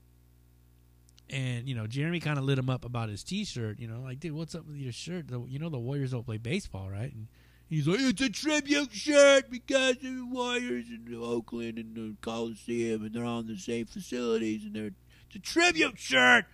and 1.31 1.67
you 1.67 1.75
know 1.75 1.87
Jeremy 1.87 2.21
kind 2.21 2.39
of 2.39 2.45
lit 2.45 2.59
him 2.59 2.69
up 2.69 2.85
about 2.85 3.09
his 3.09 3.23
T-shirt. 3.25 3.79
You 3.79 3.89
know, 3.89 4.01
like, 4.01 4.21
dude, 4.21 4.33
what's 4.33 4.55
up 4.55 4.67
with 4.67 4.77
your 4.77 4.93
shirt? 4.93 5.27
You 5.31 5.59
know 5.59 5.71
the 5.71 5.79
Warriors 5.79 6.13
don't 6.13 6.27
play 6.27 6.37
baseball, 6.37 6.91
right? 6.91 7.13
And 7.13 7.29
He's 7.73 7.89
like, 7.89 8.01
it's 8.01 8.21
a 8.21 8.29
tribute 8.29 8.93
shirt 8.93 9.49
because 9.49 9.97
of 9.97 10.03
the 10.03 10.27
Warriors 10.31 10.85
in 10.91 11.19
Oakland 11.19 11.79
and 11.79 11.97
the 11.97 12.15
Coliseum 12.21 13.03
and 13.03 13.15
they're 13.15 13.25
on 13.25 13.47
the 13.47 13.57
same 13.57 13.87
facilities 13.87 14.67
and 14.67 14.75
they're 14.75 14.91
it's 15.29 15.37
a 15.37 15.39
tribute 15.39 15.99
shirt. 15.99 16.45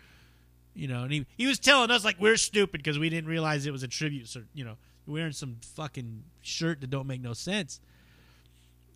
You 0.74 0.86
know, 0.86 1.02
and 1.02 1.12
he 1.12 1.26
he 1.36 1.48
was 1.48 1.58
telling 1.58 1.90
us 1.90 2.04
like 2.04 2.20
we're 2.20 2.36
stupid 2.36 2.78
because 2.78 3.00
we 3.00 3.08
didn't 3.08 3.28
realize 3.28 3.66
it 3.66 3.72
was 3.72 3.82
a 3.82 3.88
tribute. 3.88 4.28
shirt. 4.28 4.44
you 4.54 4.64
know, 4.64 4.76
wearing 5.08 5.32
some 5.32 5.56
fucking 5.74 6.22
shirt 6.40 6.82
that 6.82 6.90
don't 6.90 7.08
make 7.08 7.20
no 7.20 7.32
sense. 7.32 7.80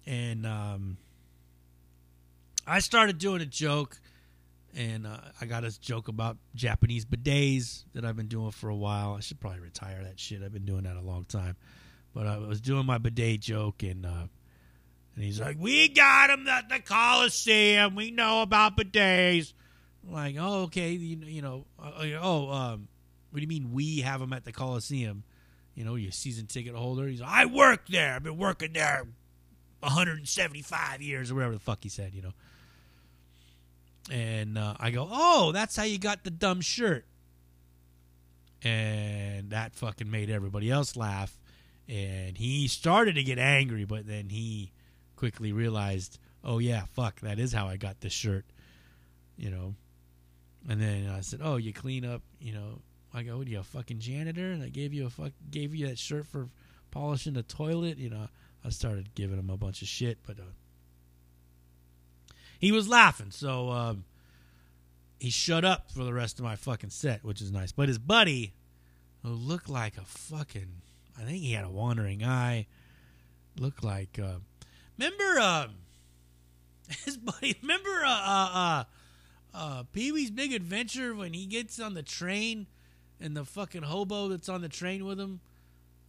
And 0.06 0.46
um, 0.46 0.98
I 2.68 2.78
started 2.78 3.18
doing 3.18 3.42
a 3.42 3.46
joke, 3.46 4.00
and 4.76 5.08
uh, 5.08 5.16
I 5.40 5.46
got 5.46 5.64
a 5.64 5.80
joke 5.80 6.06
about 6.06 6.36
Japanese 6.54 7.04
bidets 7.04 7.82
that 7.94 8.04
I've 8.04 8.16
been 8.16 8.28
doing 8.28 8.52
for 8.52 8.68
a 8.68 8.76
while. 8.76 9.14
I 9.14 9.20
should 9.22 9.40
probably 9.40 9.58
retire 9.58 10.04
that 10.04 10.20
shit. 10.20 10.40
I've 10.40 10.52
been 10.52 10.66
doing 10.66 10.84
that 10.84 10.94
a 10.94 11.00
long 11.02 11.24
time. 11.24 11.56
But 12.14 12.26
I 12.26 12.38
was 12.38 12.60
doing 12.60 12.86
my 12.86 12.98
bidet 12.98 13.40
joke, 13.40 13.82
and 13.82 14.04
uh, 14.04 14.26
and 15.14 15.24
he's 15.24 15.40
like, 15.40 15.56
"We 15.58 15.88
got 15.88 16.30
him 16.30 16.46
at 16.46 16.68
the 16.68 16.80
Coliseum. 16.80 17.94
We 17.94 18.10
know 18.10 18.42
about 18.42 18.76
bidets." 18.76 19.54
I'm 20.06 20.12
like, 20.12 20.36
oh, 20.38 20.62
okay, 20.62 20.90
you, 20.90 21.18
you 21.24 21.42
know, 21.42 21.64
uh, 21.78 21.92
uh, 22.00 22.18
oh, 22.20 22.50
um, 22.50 22.88
what 23.30 23.36
do 23.36 23.42
you 23.42 23.48
mean 23.48 23.72
we 23.72 24.00
have 24.00 24.20
him 24.20 24.32
at 24.32 24.44
the 24.44 24.52
Coliseum? 24.52 25.22
You 25.74 25.84
know, 25.84 25.94
you 25.94 26.10
season 26.10 26.46
ticket 26.46 26.74
holder. 26.74 27.06
He's 27.06 27.20
like, 27.20 27.30
I 27.30 27.46
work 27.46 27.86
there. 27.88 28.14
I've 28.14 28.22
been 28.22 28.36
working 28.36 28.72
there 28.72 29.04
175 29.80 31.00
years 31.00 31.30
or 31.30 31.36
whatever 31.36 31.54
the 31.54 31.60
fuck 31.60 31.78
he 31.82 31.88
said. 31.88 32.14
You 32.14 32.22
know. 32.22 32.32
And 34.10 34.58
uh, 34.58 34.74
I 34.78 34.90
go, 34.90 35.08
oh, 35.10 35.52
that's 35.52 35.76
how 35.76 35.84
you 35.84 35.98
got 35.98 36.24
the 36.24 36.30
dumb 36.30 36.60
shirt. 36.60 37.06
And 38.62 39.50
that 39.50 39.74
fucking 39.74 40.10
made 40.10 40.30
everybody 40.30 40.70
else 40.70 40.96
laugh 40.96 41.38
and 41.88 42.36
he 42.38 42.68
started 42.68 43.14
to 43.16 43.22
get 43.22 43.38
angry, 43.38 43.84
but 43.84 44.06
then 44.06 44.28
he 44.28 44.72
quickly 45.16 45.52
realized, 45.52 46.18
oh 46.44 46.58
yeah, 46.58 46.84
fuck, 46.94 47.20
that 47.20 47.38
is 47.38 47.52
how 47.52 47.66
I 47.66 47.76
got 47.76 48.00
this 48.00 48.12
shirt, 48.12 48.44
you 49.36 49.50
know. 49.50 49.74
And 50.68 50.80
then 50.80 51.08
I 51.10 51.20
said, 51.20 51.40
oh, 51.42 51.56
you 51.56 51.72
clean 51.72 52.04
up, 52.04 52.22
you 52.40 52.52
know, 52.52 52.80
I 53.14 53.22
go, 53.22 53.38
what 53.38 53.46
are 53.46 53.50
you, 53.50 53.58
a 53.58 53.64
fucking 53.64 53.98
janitor? 53.98 54.52
And 54.52 54.62
I 54.62 54.68
gave 54.68 54.92
you 54.92 55.06
a 55.06 55.10
fuck, 55.10 55.32
gave 55.50 55.74
you 55.74 55.86
that 55.88 55.98
shirt 55.98 56.26
for 56.26 56.48
polishing 56.90 57.34
the 57.34 57.42
toilet. 57.42 57.98
You 57.98 58.10
know, 58.10 58.28
I 58.64 58.70
started 58.70 59.14
giving 59.14 59.38
him 59.38 59.50
a 59.50 59.56
bunch 59.56 59.82
of 59.82 59.88
shit, 59.88 60.18
but 60.26 60.38
uh, 60.38 60.52
he 62.58 62.72
was 62.72 62.88
laughing. 62.88 63.30
So 63.30 63.70
um, 63.70 64.04
he 65.18 65.30
shut 65.30 65.64
up 65.64 65.90
for 65.90 66.04
the 66.04 66.14
rest 66.14 66.38
of 66.38 66.44
my 66.44 66.56
fucking 66.56 66.90
set, 66.90 67.24
which 67.24 67.42
is 67.42 67.52
nice. 67.52 67.72
But 67.72 67.88
his 67.88 67.98
buddy, 67.98 68.54
who 69.22 69.30
looked 69.30 69.68
like 69.68 69.98
a 69.98 70.04
fucking, 70.04 70.82
I 71.18 71.24
think 71.24 71.38
he 71.38 71.52
had 71.52 71.64
a 71.64 71.70
wandering 71.70 72.24
eye, 72.24 72.66
looked 73.58 73.84
like, 73.84 74.18
uh, 74.18 74.38
remember, 74.98 75.38
uh, 75.40 75.66
his 77.04 77.16
buddy, 77.16 77.56
remember, 77.60 78.02
uh, 78.04 78.08
uh, 78.08 78.50
uh, 78.54 78.84
uh 79.54 79.82
Pee 79.92 80.12
Wee's 80.12 80.30
Big 80.30 80.52
Adventure 80.52 81.14
when 81.14 81.32
he 81.32 81.46
gets 81.46 81.78
on 81.78 81.94
the 81.94 82.02
train 82.02 82.66
and 83.20 83.36
the 83.36 83.44
fucking 83.44 83.82
hobo 83.82 84.28
that's 84.28 84.48
on 84.48 84.62
the 84.62 84.68
train 84.68 85.04
with 85.04 85.20
him, 85.20 85.40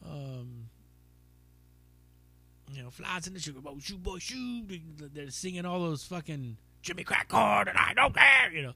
um, 0.05 0.69
you 2.71 2.81
know, 2.81 2.89
flies 2.89 3.27
in 3.27 3.33
the 3.33 3.39
sugar 3.39 3.61
bowl, 3.61 3.77
shoot 3.79 4.01
boy, 4.01 4.17
shoot. 4.17 4.65
They're 5.13 5.29
singing 5.29 5.65
all 5.65 5.81
those 5.81 6.03
fucking 6.03 6.57
Jimmy 6.81 7.03
Crack 7.03 7.27
Corn 7.27 7.67
and 7.67 7.77
I 7.77 7.93
don't 7.93 8.15
care, 8.15 8.51
you 8.51 8.63
know 8.63 8.73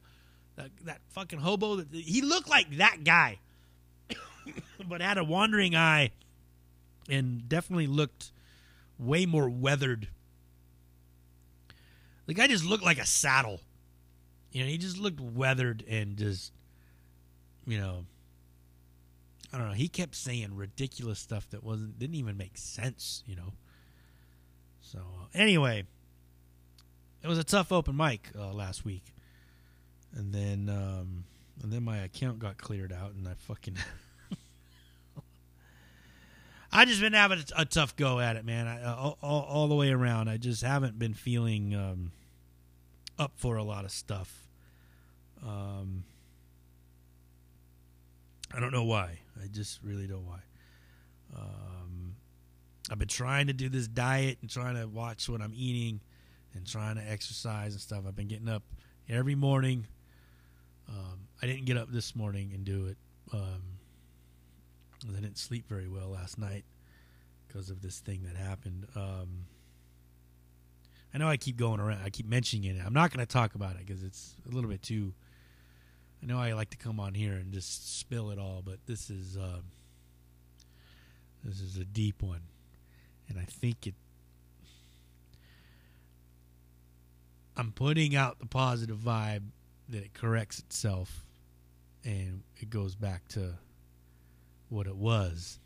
that, 0.58 0.72
that 0.84 1.02
fucking 1.10 1.40
hobo. 1.40 1.78
That, 1.78 1.88
he 1.94 2.22
looked 2.22 2.50
like 2.50 2.78
that 2.78 3.04
guy, 3.04 3.40
but 4.88 5.02
had 5.02 5.18
a 5.18 5.24
wandering 5.24 5.76
eye, 5.76 6.12
and 7.10 7.48
definitely 7.48 7.88
looked 7.88 8.32
way 8.98 9.26
more 9.26 9.50
weathered. 9.50 10.08
The 12.26 12.34
guy 12.34 12.48
just 12.48 12.66
looked 12.66 12.84
like 12.84 12.98
a 12.98 13.06
saddle. 13.06 13.62
You 14.52 14.64
know, 14.64 14.70
he 14.70 14.78
just 14.78 14.98
looked 14.98 15.20
weathered 15.20 15.84
and 15.88 16.18
just, 16.18 16.52
you 17.66 17.78
know, 17.78 18.06
I 19.54 19.58
don't 19.58 19.68
know. 19.68 19.74
He 19.74 19.88
kept 19.88 20.16
saying 20.16 20.56
ridiculous 20.56 21.20
stuff 21.20 21.50
that 21.52 21.64
wasn't 21.64 22.00
didn't 22.00 22.16
even 22.16 22.38
make 22.38 22.58
sense. 22.58 23.24
You 23.26 23.36
know. 23.36 23.54
So 24.82 25.00
anyway, 25.34 25.86
it 27.24 27.28
was 27.28 27.38
a 27.38 27.44
tough 27.44 27.72
open 27.72 27.96
mic 27.96 28.30
uh, 28.38 28.54
last 28.54 28.84
week 28.84 29.14
and 30.18 30.34
then 30.34 30.70
um, 30.70 31.24
and 31.62 31.72
then 31.72 31.84
my 31.84 31.98
account 32.00 32.40
got 32.40 32.58
cleared 32.58 32.92
out, 32.92 33.14
and 33.14 33.28
I 33.28 33.34
fucking. 33.38 33.78
I 36.78 36.86
just 36.86 37.02
been 37.02 37.14
having 37.14 37.40
a, 37.40 37.62
a, 37.62 37.66
tough 37.66 37.96
go 37.96 38.20
at 38.20 38.36
it, 38.36 38.46
man. 38.46 38.68
I, 38.68 38.94
all, 38.94 39.18
all, 39.22 39.42
all, 39.42 39.68
the 39.68 39.76
way 39.76 39.92
around. 39.92 40.30
I 40.30 40.38
just 40.38 40.62
haven't 40.62 41.00
been 41.00 41.14
feeling 41.14 41.74
um, 41.74 42.12
up 43.18 43.32
for 43.36 43.58
a 43.58 43.64
lot 43.64 43.84
of 43.84 43.92
stuff. 43.92 44.48
Um, 45.44 46.04
I 48.54 48.60
don't 48.60 48.72
know 48.72 48.84
why. 48.84 49.20
I 49.42 49.48
just 49.48 49.80
really 49.84 50.06
don't 50.06 50.26
why. 50.26 50.40
Um, 51.36 52.16
I've 52.92 53.00
been 53.00 53.08
trying 53.08 53.48
to 53.48 53.54
do 53.54 53.70
this 53.70 53.88
diet 53.88 54.38
and 54.42 54.50
trying 54.50 54.76
to 54.76 54.88
watch 54.88 55.28
what 55.28 55.42
I'm 55.42 55.54
eating 55.56 56.00
and 56.54 56.66
trying 56.66 56.96
to 56.96 57.02
exercise 57.02 57.74
and 57.74 57.82
stuff. 57.82 58.04
I've 58.08 58.16
been 58.16 58.28
getting 58.28 58.50
up 58.50 58.64
every 59.10 59.36
morning 59.36 59.88
um, 60.90 61.28
I 61.42 61.48
didn't 61.48 61.66
get 61.66 61.78
up 61.78 61.92
this 61.92 62.16
morning 62.16 62.52
and 62.54 62.64
do 62.64 62.88
it. 62.88 62.98
Um, 63.34 63.62
I 65.08 65.20
didn't 65.20 65.38
sleep 65.38 65.68
very 65.68 65.88
well 65.88 66.10
last 66.10 66.38
night 66.38 66.64
because 67.58 67.72
of 67.72 67.82
this 67.82 68.00
thing 68.00 68.22
that 68.24 68.36
happened. 68.38 68.86
Um, 68.96 69.48
I 71.12 71.18
know 71.18 71.28
I 71.28 71.38
keep 71.38 71.58
going 71.58 71.80
around. 71.80 72.02
I 72.06 72.12
keep 72.12 72.28
mentioning 72.28 72.76
it. 72.76 72.84
I'm 72.86 72.94
not 72.94 73.12
going 73.12 73.26
to 73.26 73.32
talk 73.32 73.56
about 73.56 73.72
it 73.72 73.86
because 73.88 74.04
it's 74.04 74.36
a 74.48 74.54
little 74.54 74.70
bit 74.70 74.84
too. 74.84 75.12
I 76.22 76.28
know 76.28 76.38
I 76.38 76.54
like 76.54 76.70
to 76.70 76.78
come 76.78 77.00
on 77.00 77.16
here 77.16 77.34
and 77.34 77.52
just 77.52 77.98
spill 77.98 78.30
it 78.30 78.38
all, 78.38 78.62
but 78.64 78.78
this 78.86 79.10
is 79.10 79.38
uh, 79.38 79.62
this 81.44 81.60
is 81.60 81.78
a 81.78 81.86
deep 81.86 82.22
one, 82.22 82.42
and 83.28 83.40
I 83.40 83.46
think 83.46 83.88
it. 83.88 83.96
I'm 87.56 87.72
putting 87.72 88.16
out 88.16 88.38
the 88.38 88.46
positive 88.46 88.98
vibe 88.98 89.46
that 89.90 90.04
it 90.04 90.14
corrects 90.14 90.60
itself 90.60 91.26
and 92.06 92.44
it 92.58 92.70
goes 92.70 92.94
back 92.94 93.28
to 93.30 93.56
what 94.70 94.86
it 94.86 94.96
was 94.96 95.60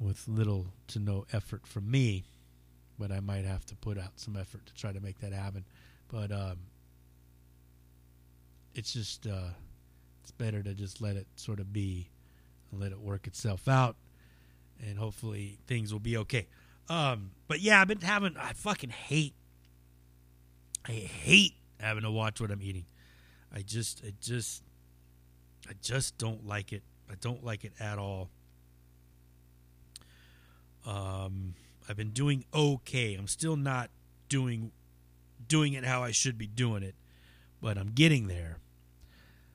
with 0.00 0.26
little 0.28 0.66
to 0.86 0.98
no 0.98 1.24
effort 1.32 1.66
from 1.66 1.90
me 1.90 2.24
but 2.98 3.10
i 3.10 3.20
might 3.20 3.44
have 3.44 3.64
to 3.66 3.74
put 3.76 3.98
out 3.98 4.12
some 4.16 4.36
effort 4.36 4.64
to 4.66 4.74
try 4.74 4.92
to 4.92 5.00
make 5.00 5.18
that 5.20 5.32
happen 5.32 5.64
but 6.10 6.32
um, 6.32 6.56
it's 8.74 8.92
just 8.92 9.26
uh, 9.26 9.50
it's 10.22 10.30
better 10.30 10.62
to 10.62 10.72
just 10.72 11.02
let 11.02 11.16
it 11.16 11.26
sort 11.36 11.60
of 11.60 11.72
be 11.72 12.08
and 12.70 12.80
let 12.80 12.92
it 12.92 13.00
work 13.00 13.26
itself 13.26 13.68
out 13.68 13.96
and 14.80 14.98
hopefully 14.98 15.58
things 15.66 15.92
will 15.92 16.00
be 16.00 16.16
okay 16.16 16.46
um, 16.88 17.30
but 17.46 17.60
yeah 17.60 17.80
i've 17.80 17.88
been 17.88 18.00
having 18.00 18.36
i 18.38 18.52
fucking 18.52 18.90
hate 18.90 19.34
i 20.86 20.92
hate 20.92 21.54
having 21.80 22.02
to 22.02 22.10
watch 22.10 22.40
what 22.40 22.50
I'm 22.50 22.62
eating. 22.62 22.86
I 23.54 23.62
just, 23.62 24.02
I 24.06 24.12
just, 24.20 24.62
I 25.68 25.72
just 25.82 26.18
don't 26.18 26.46
like 26.46 26.72
it. 26.72 26.82
I 27.10 27.14
don't 27.20 27.44
like 27.44 27.64
it 27.64 27.72
at 27.80 27.98
all. 27.98 28.30
Um, 30.88 31.54
I've 31.88 31.96
been 31.96 32.10
doing 32.10 32.44
okay. 32.54 33.14
I'm 33.14 33.28
still 33.28 33.56
not 33.56 33.90
doing 34.28 34.72
doing 35.46 35.74
it 35.74 35.84
how 35.84 36.02
I 36.02 36.10
should 36.10 36.38
be 36.38 36.46
doing 36.46 36.82
it, 36.82 36.94
but 37.60 37.78
I'm 37.78 37.90
getting 37.90 38.26
there. 38.26 38.58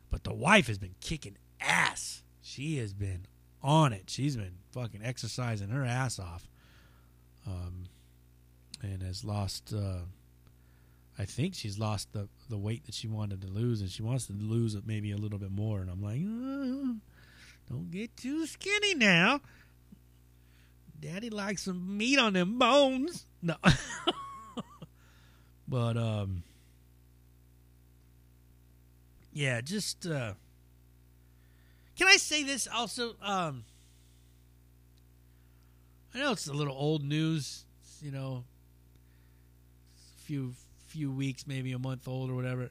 But 0.10 0.24
the 0.24 0.34
wife 0.34 0.67
has 0.67 0.78
been 0.78 0.96
kicking 1.02 1.38
ass. 1.60 2.24
She 2.41 2.78
has 2.78 2.93
been 2.93 3.26
on 3.62 3.93
it. 3.93 4.10
She's 4.10 4.36
been 4.36 4.58
fucking 4.72 5.02
exercising 5.04 5.69
her 5.69 5.84
ass 5.84 6.19
off. 6.19 6.48
Um, 7.48 7.86
and 8.82 9.02
has 9.02 9.24
lost 9.24 9.74
uh, 9.74 10.02
I 11.17 11.26
think 11.26 11.56
she's 11.56 11.78
lost 11.78 12.13
the 12.13 12.28
the 12.50 12.58
weight 12.58 12.86
that 12.86 12.96
she 12.96 13.08
wanted 13.08 13.41
to 13.41 13.48
lose, 13.48 13.82
and 13.82 13.89
she 13.89 14.04
wants 14.04 14.28
to 14.28 14.34
lose 14.34 14.76
maybe 14.86 15.12
a 15.12 15.17
little 15.17 15.39
bit 15.39 15.52
more. 15.52 15.82
And 15.82 15.89
I'm 15.89 16.02
like, 16.02 16.22
oh, 16.26 16.98
don't 17.69 17.91
get 17.91 18.15
too 18.17 18.46
skinny 18.46 18.96
now. 18.96 19.41
Daddy 21.04 21.30
likes 21.30 21.63
some 21.63 21.98
meat 21.98 22.18
on 22.18 22.32
them 22.32 22.58
bones. 22.58 23.26
No, 23.42 23.56
but 25.68 25.98
um, 25.98 26.44
yeah, 29.34 29.60
just 29.60 30.08
uh, 30.08 30.34
can 31.98 32.08
I 32.08 32.16
say 32.16 32.44
this 32.44 32.70
also? 32.74 33.16
Um, 33.22 33.66
I 36.16 36.20
know 36.20 36.32
it's 36.32 36.48
a 36.48 36.54
little 36.54 36.76
old 36.76 37.04
news, 37.04 37.66
you 38.02 38.12
know, 38.12 38.46
a 39.98 40.22
few 40.22 40.54
few 40.88 41.12
weeks, 41.12 41.46
maybe 41.46 41.74
a 41.74 41.80
month 41.80 42.08
old 42.08 42.30
or 42.30 42.36
whatever. 42.36 42.70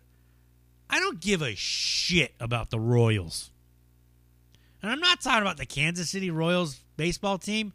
I 0.88 1.00
don't 1.00 1.20
give 1.20 1.42
a 1.42 1.54
shit 1.54 2.32
about 2.40 2.70
the 2.70 2.80
Royals. 2.80 3.50
And 4.80 4.90
I'm 4.90 5.00
not 5.00 5.20
talking 5.20 5.42
about 5.42 5.58
the 5.58 5.66
Kansas 5.66 6.08
City 6.08 6.30
Royals 6.30 6.80
baseball 6.96 7.36
team. 7.36 7.74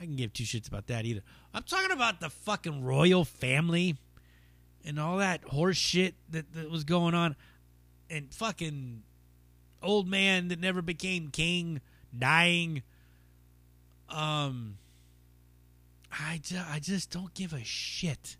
I 0.00 0.04
can 0.04 0.16
give 0.16 0.32
two 0.32 0.44
shits 0.44 0.68
about 0.68 0.86
that 0.88 1.04
either. 1.04 1.22
I'm 1.54 1.62
talking 1.62 1.90
about 1.90 2.20
the 2.20 2.28
fucking 2.28 2.84
royal 2.84 3.24
family 3.24 3.96
and 4.84 5.00
all 5.00 5.18
that 5.18 5.42
horse 5.44 5.76
shit 5.76 6.14
that, 6.30 6.52
that 6.52 6.70
was 6.70 6.84
going 6.84 7.14
on. 7.14 7.34
And 8.10 8.32
fucking 8.32 9.02
old 9.82 10.06
man 10.08 10.48
that 10.48 10.60
never 10.60 10.82
became 10.82 11.28
king 11.28 11.80
dying. 12.16 12.82
Um, 14.08 14.78
I, 16.12 16.40
ju- 16.42 16.62
I 16.68 16.78
just 16.78 17.10
don't 17.10 17.34
give 17.34 17.52
a 17.52 17.64
shit. 17.64 18.36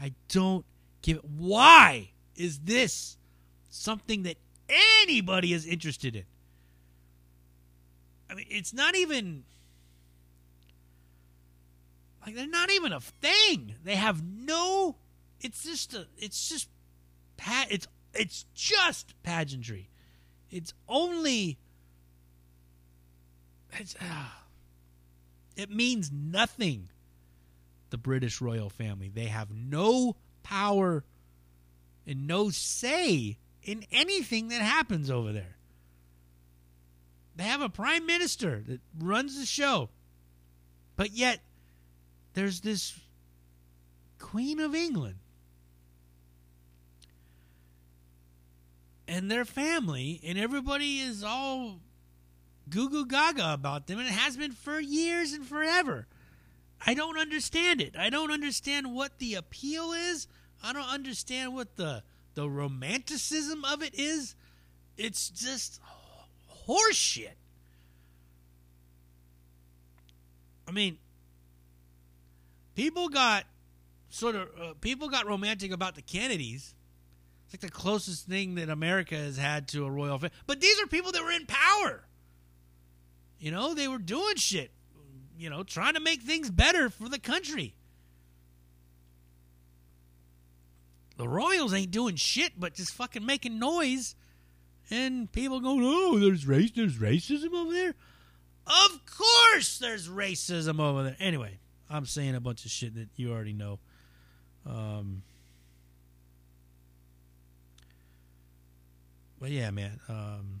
I 0.00 0.12
don't 0.28 0.64
give. 1.02 1.20
Why 1.36 2.10
is 2.36 2.60
this 2.60 3.16
something 3.70 4.22
that 4.24 4.36
anybody 5.02 5.52
is 5.52 5.66
interested 5.66 6.14
in? 6.14 6.24
I 8.30 8.34
mean, 8.34 8.46
it's 8.50 8.72
not 8.72 8.94
even 8.94 9.44
like 12.26 12.34
they're 12.34 12.48
not 12.48 12.70
even 12.70 12.92
a 12.92 13.00
thing. 13.00 13.76
They 13.84 13.94
have 13.94 14.22
no. 14.22 14.96
It's 15.40 15.62
just 15.62 15.94
a. 15.94 16.08
It's 16.18 16.48
just 16.48 16.68
pat. 17.36 17.68
It's 17.70 17.86
it's 18.12 18.44
just 18.54 19.14
pageantry. 19.22 19.88
It's 20.50 20.74
only. 20.88 21.58
It's. 23.78 23.94
Uh, 24.00 24.28
it 25.56 25.70
means 25.70 26.10
nothing 26.12 26.90
the 27.90 27.96
British 27.98 28.40
royal 28.40 28.68
family. 28.68 29.08
They 29.08 29.26
have 29.26 29.50
no 29.50 30.16
power 30.42 31.04
and 32.06 32.26
no 32.26 32.50
say 32.50 33.38
in 33.62 33.84
anything 33.90 34.48
that 34.48 34.60
happens 34.60 35.10
over 35.10 35.32
there. 35.32 35.56
They 37.36 37.44
have 37.44 37.60
a 37.60 37.68
prime 37.68 38.06
minister 38.06 38.62
that 38.66 38.80
runs 38.98 39.38
the 39.38 39.46
show. 39.46 39.90
But 40.96 41.12
yet, 41.12 41.40
there's 42.36 42.60
this 42.60 42.96
Queen 44.18 44.60
of 44.60 44.74
England. 44.74 45.16
and 49.08 49.30
their 49.30 49.44
family, 49.44 50.20
and 50.24 50.36
everybody 50.36 50.98
is 50.98 51.22
all 51.22 51.78
goo 52.68 52.90
goo 52.90 53.06
gaga 53.06 53.52
about 53.52 53.86
them, 53.86 53.98
and 53.98 54.08
it 54.08 54.12
has 54.12 54.36
been 54.36 54.52
for 54.52 54.80
years 54.80 55.32
and 55.32 55.46
forever. 55.46 56.06
I 56.84 56.94
don't 56.94 57.16
understand 57.16 57.80
it. 57.80 57.96
I 57.96 58.10
don't 58.10 58.32
understand 58.32 58.92
what 58.92 59.18
the 59.18 59.34
appeal 59.34 59.92
is. 59.92 60.26
I 60.62 60.72
don't 60.72 60.88
understand 60.88 61.54
what 61.54 61.76
the 61.76 62.02
the 62.34 62.50
romanticism 62.50 63.64
of 63.64 63.82
it 63.82 63.94
is. 63.94 64.34
It's 64.96 65.30
just 65.30 65.80
horseshit. 66.66 67.36
I 70.68 70.72
mean, 70.72 70.98
people 72.76 73.08
got 73.08 73.44
sort 74.08 74.36
of 74.36 74.48
uh, 74.60 74.74
people 74.80 75.08
got 75.08 75.26
romantic 75.26 75.72
about 75.72 75.96
the 75.96 76.02
Kennedys. 76.02 76.74
It's 77.44 77.54
like 77.54 77.60
the 77.60 77.76
closest 77.76 78.26
thing 78.26 78.56
that 78.56 78.68
America 78.68 79.16
has 79.16 79.36
had 79.36 79.68
to 79.68 79.84
a 79.84 79.90
royal 79.90 80.18
family. 80.18 80.34
But 80.46 80.60
these 80.60 80.80
are 80.80 80.86
people 80.86 81.10
that 81.12 81.22
were 81.22 81.32
in 81.32 81.46
power. 81.46 82.04
You 83.38 83.50
know, 83.50 83.74
they 83.74 83.88
were 83.88 83.98
doing 83.98 84.36
shit. 84.36 84.70
You 85.38 85.50
know, 85.50 85.62
trying 85.62 85.94
to 85.94 86.00
make 86.00 86.22
things 86.22 86.50
better 86.50 86.88
for 86.88 87.08
the 87.08 87.18
country. 87.18 87.74
The 91.18 91.28
Royals 91.28 91.72
ain't 91.72 91.90
doing 91.90 92.16
shit 92.16 92.58
but 92.58 92.74
just 92.74 92.92
fucking 92.94 93.24
making 93.24 93.58
noise. 93.58 94.14
And 94.90 95.30
people 95.30 95.60
go, 95.60 95.76
oh, 95.80 96.18
there's 96.18 96.46
race, 96.46 96.70
there's 96.74 96.98
racism 96.98 97.52
over 97.54 97.72
there. 97.72 97.94
Of 98.66 99.00
course, 99.06 99.78
there's 99.78 100.08
racism 100.08 100.80
over 100.80 101.02
there. 101.02 101.16
Anyway, 101.18 101.58
I'm 101.88 102.06
saying 102.06 102.34
a 102.34 102.40
bunch 102.40 102.64
of 102.64 102.70
shit 102.70 102.94
that 102.94 103.08
you 103.16 103.32
already 103.32 103.52
know. 103.52 103.78
Um, 104.64 105.22
but 109.40 109.50
yeah, 109.50 109.70
man. 109.70 110.00
Um, 110.08 110.60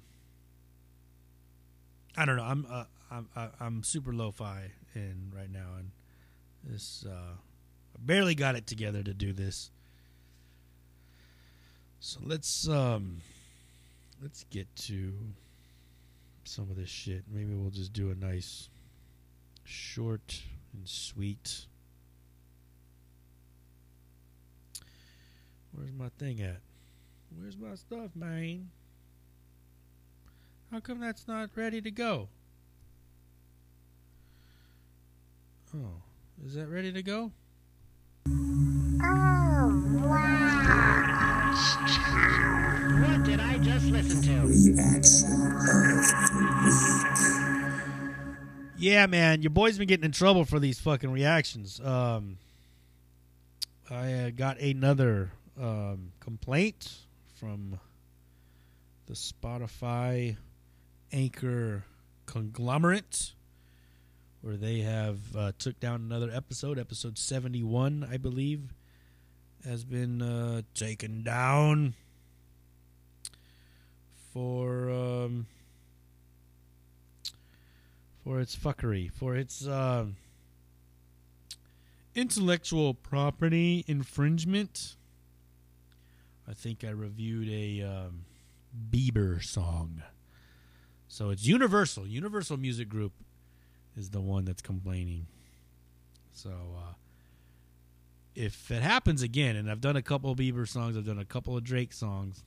I 2.16 2.24
don't 2.24 2.36
know. 2.36 2.44
I'm 2.44 2.66
uh, 2.70 2.84
I'm 3.10 3.28
I'm 3.60 3.82
super 3.82 4.12
lo-fi 4.12 4.70
in 4.94 5.32
right 5.34 5.50
now, 5.50 5.74
and 5.78 5.90
this 6.64 7.04
uh, 7.06 7.34
I 7.34 7.98
barely 7.98 8.34
got 8.34 8.54
it 8.54 8.66
together 8.66 9.02
to 9.02 9.12
do 9.12 9.32
this. 9.32 9.70
So 12.00 12.20
let's 12.24 12.68
um 12.68 13.20
let's 14.22 14.44
get 14.44 14.74
to 14.76 15.12
some 16.44 16.70
of 16.70 16.76
this 16.76 16.88
shit. 16.88 17.24
Maybe 17.30 17.54
we'll 17.54 17.70
just 17.70 17.92
do 17.92 18.10
a 18.10 18.14
nice 18.14 18.68
short 19.64 20.42
and 20.72 20.88
sweet. 20.88 21.66
Where's 25.72 25.92
my 25.92 26.08
thing 26.18 26.40
at? 26.40 26.60
Where's 27.38 27.56
my 27.56 27.74
stuff, 27.74 28.10
man? 28.14 28.70
How 30.70 30.80
come 30.80 31.00
that's 31.00 31.28
not 31.28 31.50
ready 31.54 31.80
to 31.82 31.90
go? 31.90 32.28
Oh, 35.74 36.02
is 36.44 36.54
that 36.54 36.68
ready 36.68 36.92
to 36.92 37.02
go? 37.02 37.32
Oh, 38.28 39.82
wow. 40.02 40.46
What 43.02 43.24
did 43.24 43.40
I 43.40 43.58
just 43.58 43.86
listen 43.86 44.22
to? 44.22 44.46
Yeah, 48.78 49.06
man, 49.06 49.40
your 49.40 49.50
boy's 49.50 49.78
been 49.78 49.88
getting 49.88 50.04
in 50.04 50.12
trouble 50.12 50.44
for 50.44 50.58
these 50.60 50.78
fucking 50.78 51.10
reactions. 51.10 51.80
Um, 51.80 52.36
I 53.90 54.12
uh, 54.12 54.30
got 54.30 54.60
another 54.60 55.32
um, 55.58 56.12
complaint 56.20 56.92
from 57.36 57.80
the 59.06 59.14
Spotify 59.14 60.36
Anchor 61.10 61.84
conglomerate, 62.26 63.32
where 64.42 64.58
they 64.58 64.80
have 64.80 65.18
uh, 65.34 65.52
took 65.58 65.80
down 65.80 66.02
another 66.02 66.30
episode, 66.30 66.78
episode 66.78 67.16
seventy-one, 67.16 68.06
I 68.10 68.18
believe, 68.18 68.74
has 69.64 69.84
been 69.84 70.20
uh, 70.20 70.62
taken 70.74 71.22
down 71.22 71.94
for. 74.34 74.90
Um, 74.90 75.46
for 78.26 78.40
its 78.40 78.56
fuckery, 78.56 79.12
for 79.12 79.36
its 79.36 79.68
uh, 79.68 80.06
intellectual 82.16 82.92
property 82.92 83.84
infringement. 83.86 84.96
I 86.48 86.52
think 86.52 86.82
I 86.82 86.90
reviewed 86.90 87.48
a 87.48 87.82
um, 87.86 88.24
Bieber 88.90 89.40
song. 89.40 90.02
So 91.06 91.30
it's 91.30 91.46
Universal. 91.46 92.08
Universal 92.08 92.56
Music 92.56 92.88
Group 92.88 93.12
is 93.96 94.10
the 94.10 94.20
one 94.20 94.44
that's 94.44 94.62
complaining. 94.62 95.28
So 96.32 96.50
uh, 96.50 96.94
if 98.34 98.72
it 98.72 98.82
happens 98.82 99.22
again, 99.22 99.54
and 99.54 99.70
I've 99.70 99.80
done 99.80 99.94
a 99.94 100.02
couple 100.02 100.32
of 100.32 100.38
Bieber 100.38 100.66
songs, 100.66 100.96
I've 100.96 101.06
done 101.06 101.20
a 101.20 101.24
couple 101.24 101.56
of 101.56 101.62
Drake 101.62 101.92
songs, 101.92 102.42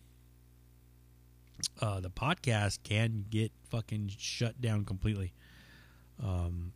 uh, 1.82 2.02
the 2.02 2.10
podcast 2.10 2.80
can 2.84 3.24
get 3.30 3.54
fucking 3.70 4.12
shut 4.18 4.60
down 4.60 4.84
completely. 4.84 5.32
Um, 6.22 6.74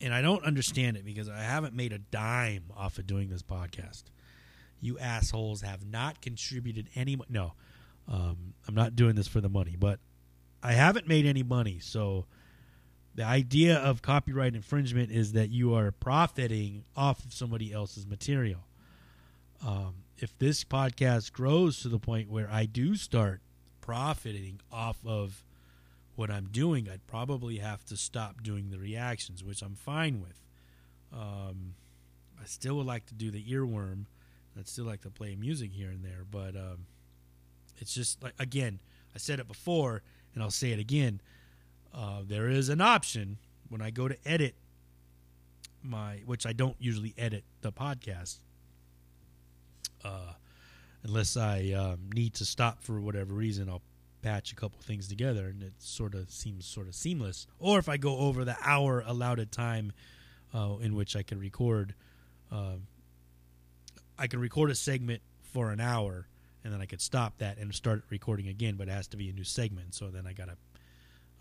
and 0.00 0.12
I 0.12 0.22
don't 0.22 0.44
understand 0.44 0.96
it 0.96 1.04
because 1.04 1.28
I 1.28 1.42
haven't 1.42 1.74
made 1.74 1.92
a 1.92 1.98
dime 1.98 2.64
off 2.76 2.98
of 2.98 3.06
doing 3.06 3.28
this 3.28 3.42
podcast. 3.42 4.04
You 4.80 4.98
assholes 4.98 5.62
have 5.62 5.86
not 5.86 6.20
contributed 6.20 6.88
any. 6.96 7.16
No, 7.28 7.52
um, 8.08 8.54
I'm 8.66 8.74
not 8.74 8.96
doing 8.96 9.14
this 9.14 9.28
for 9.28 9.40
the 9.40 9.48
money, 9.48 9.76
but 9.78 10.00
I 10.62 10.72
haven't 10.72 11.06
made 11.06 11.24
any 11.24 11.42
money. 11.42 11.78
So 11.80 12.26
the 13.14 13.24
idea 13.24 13.76
of 13.76 14.02
copyright 14.02 14.54
infringement 14.54 15.10
is 15.10 15.32
that 15.32 15.50
you 15.50 15.74
are 15.74 15.92
profiting 15.92 16.84
off 16.96 17.24
of 17.24 17.32
somebody 17.32 17.72
else's 17.72 18.06
material. 18.06 18.66
Um, 19.64 20.04
if 20.18 20.36
this 20.38 20.64
podcast 20.64 21.32
grows 21.32 21.80
to 21.82 21.88
the 21.88 21.98
point 21.98 22.30
where 22.30 22.48
I 22.50 22.64
do 22.64 22.96
start 22.96 23.40
profiting 23.80 24.60
off 24.72 24.98
of 25.04 25.44
what 26.14 26.30
I'm 26.30 26.46
doing, 26.46 26.88
I'd 26.88 27.06
probably 27.06 27.58
have 27.58 27.84
to 27.86 27.96
stop 27.96 28.42
doing 28.42 28.70
the 28.70 28.78
reactions, 28.78 29.42
which 29.42 29.62
I'm 29.62 29.74
fine 29.74 30.20
with. 30.20 30.40
Um, 31.12 31.74
I 32.40 32.44
still 32.44 32.76
would 32.76 32.86
like 32.86 33.06
to 33.06 33.14
do 33.14 33.30
the 33.30 33.42
earworm. 33.44 34.06
I'd 34.58 34.68
still 34.68 34.84
like 34.84 35.02
to 35.02 35.10
play 35.10 35.34
music 35.34 35.72
here 35.72 35.90
and 35.90 36.04
there, 36.04 36.24
but 36.30 36.56
um, 36.56 36.86
it's 37.78 37.94
just 37.94 38.22
like 38.22 38.34
again, 38.38 38.80
I 39.14 39.18
said 39.18 39.40
it 39.40 39.48
before, 39.48 40.02
and 40.34 40.42
I'll 40.42 40.50
say 40.50 40.72
it 40.72 40.78
again. 40.78 41.20
Uh, 41.94 42.20
there 42.26 42.48
is 42.48 42.68
an 42.68 42.80
option 42.80 43.38
when 43.68 43.80
I 43.80 43.90
go 43.90 44.08
to 44.08 44.16
edit 44.26 44.54
my, 45.82 46.22
which 46.26 46.46
I 46.46 46.52
don't 46.52 46.76
usually 46.78 47.14
edit 47.16 47.44
the 47.60 47.72
podcast, 47.72 48.38
uh, 50.04 50.32
unless 51.02 51.36
I 51.36 51.72
um, 51.72 52.10
need 52.14 52.34
to 52.34 52.44
stop 52.44 52.82
for 52.82 53.00
whatever 53.00 53.34
reason. 53.34 53.68
I'll 53.68 53.82
patch 54.22 54.52
a 54.52 54.54
couple 54.54 54.80
things 54.80 55.08
together 55.08 55.48
and 55.48 55.62
it 55.62 55.72
sort 55.78 56.14
of 56.14 56.30
seems 56.30 56.64
sort 56.66 56.86
of 56.86 56.94
seamless. 56.94 57.46
Or 57.58 57.78
if 57.78 57.88
i 57.88 57.96
go 57.96 58.18
over 58.18 58.44
the 58.44 58.56
hour 58.62 59.02
allotted 59.06 59.52
time 59.52 59.92
uh, 60.54 60.76
in 60.80 60.94
which 60.94 61.16
i 61.16 61.22
can 61.22 61.38
record 61.38 61.94
uh, 62.50 62.76
i 64.18 64.26
can 64.26 64.40
record 64.40 64.70
a 64.70 64.74
segment 64.74 65.22
for 65.42 65.70
an 65.70 65.80
hour 65.80 66.28
and 66.64 66.72
then 66.72 66.80
i 66.80 66.86
could 66.86 67.00
stop 67.00 67.38
that 67.38 67.58
and 67.58 67.74
start 67.74 68.04
recording 68.10 68.48
again 68.48 68.76
but 68.76 68.88
it 68.88 68.92
has 68.92 69.08
to 69.08 69.16
be 69.16 69.28
a 69.28 69.32
new 69.32 69.44
segment. 69.44 69.94
So 69.94 70.08
then 70.08 70.26
i 70.26 70.32
gotta 70.32 70.56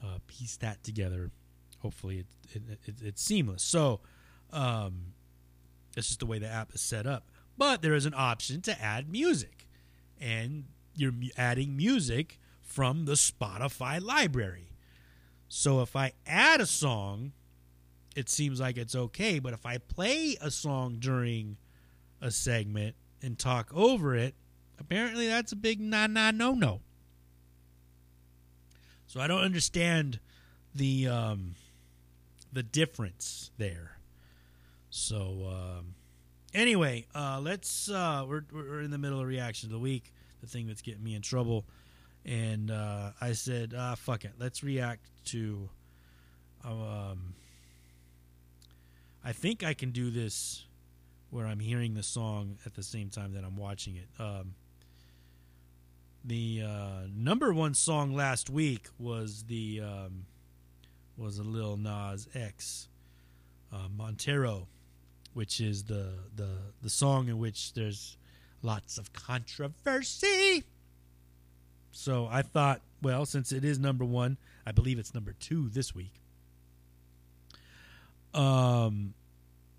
uh, 0.03 0.17
piece 0.27 0.57
that 0.57 0.83
together. 0.83 1.31
Hopefully 1.79 2.19
it, 2.19 2.25
it, 2.53 2.79
it, 2.85 2.95
it's 3.01 3.21
seamless. 3.21 3.63
So 3.63 4.01
um, 4.51 5.13
it's 5.95 6.07
just 6.07 6.19
the 6.19 6.25
way 6.25 6.39
the 6.39 6.47
app 6.47 6.73
is 6.73 6.81
set 6.81 7.05
up. 7.05 7.29
But 7.57 7.81
there 7.81 7.93
is 7.93 8.05
an 8.05 8.13
option 8.15 8.61
to 8.61 8.81
add 8.81 9.09
music. 9.09 9.67
And 10.19 10.65
you're 10.95 11.13
adding 11.37 11.75
music 11.75 12.39
from 12.71 13.03
the 13.03 13.13
Spotify 13.13 14.01
library. 14.01 14.69
So 15.49 15.81
if 15.81 15.95
I 15.95 16.13
add 16.25 16.61
a 16.61 16.65
song, 16.65 17.33
it 18.15 18.29
seems 18.29 18.61
like 18.61 18.77
it's 18.77 18.95
okay. 18.95 19.39
But 19.39 19.51
if 19.53 19.65
I 19.65 19.77
play 19.77 20.37
a 20.41 20.49
song 20.49 20.95
during 20.99 21.57
a 22.21 22.31
segment 22.31 22.95
and 23.21 23.37
talk 23.37 23.69
over 23.73 24.15
it, 24.15 24.35
apparently 24.79 25.27
that's 25.27 25.51
a 25.51 25.57
big 25.57 25.81
nah 25.81 26.07
nah 26.07 26.31
no 26.31 26.53
no. 26.53 26.79
So 29.05 29.19
I 29.19 29.27
don't 29.27 29.41
understand 29.41 30.21
the 30.73 31.09
um, 31.09 31.55
the 32.53 32.63
difference 32.63 33.51
there. 33.57 33.97
So 34.89 35.49
um, 35.51 35.95
anyway, 36.53 37.07
uh, 37.13 37.41
let's 37.41 37.89
uh, 37.89 38.25
we're 38.25 38.45
we're 38.53 38.81
in 38.81 38.91
the 38.91 38.97
middle 38.97 39.19
of 39.19 39.27
reaction 39.27 39.67
of 39.67 39.73
the 39.73 39.79
week. 39.79 40.13
The 40.39 40.47
thing 40.47 40.67
that's 40.67 40.81
getting 40.81 41.03
me 41.03 41.13
in 41.13 41.21
trouble 41.21 41.65
and 42.25 42.71
uh, 42.71 43.11
I 43.19 43.33
said, 43.33 43.73
ah, 43.77 43.95
"Fuck 43.95 44.25
it, 44.25 44.33
let's 44.39 44.63
react 44.63 45.09
to." 45.25 45.69
Um, 46.63 47.33
I 49.23 49.33
think 49.33 49.63
I 49.63 49.73
can 49.73 49.91
do 49.91 50.09
this 50.09 50.65
where 51.29 51.45
I'm 51.45 51.59
hearing 51.59 51.93
the 51.93 52.03
song 52.03 52.57
at 52.65 52.75
the 52.75 52.83
same 52.83 53.09
time 53.09 53.33
that 53.33 53.43
I'm 53.43 53.55
watching 53.57 53.95
it. 53.95 54.07
Um, 54.19 54.53
the 56.23 56.63
uh, 56.65 57.07
number 57.15 57.53
one 57.53 57.73
song 57.73 58.13
last 58.13 58.49
week 58.49 58.87
was 58.99 59.43
the 59.43 59.81
um, 59.81 60.25
was 61.17 61.39
a 61.39 61.43
Lil 61.43 61.77
Nas 61.77 62.27
X 62.35 62.89
uh, 63.71 63.87
Montero, 63.95 64.67
which 65.33 65.59
is 65.59 65.85
the 65.85 66.13
the 66.35 66.49
the 66.81 66.89
song 66.89 67.27
in 67.27 67.39
which 67.39 67.73
there's 67.73 68.17
lots 68.61 68.97
of 68.97 69.13
controversy. 69.13 70.63
So 71.91 72.27
I 72.29 72.41
thought, 72.41 72.81
well, 73.01 73.25
since 73.25 73.51
it 73.51 73.63
is 73.63 73.79
number 73.79 74.05
one, 74.05 74.37
I 74.65 74.71
believe 74.71 74.99
it's 74.99 75.13
number 75.13 75.33
two 75.39 75.69
this 75.69 75.93
week. 75.93 76.13
Um, 78.33 79.13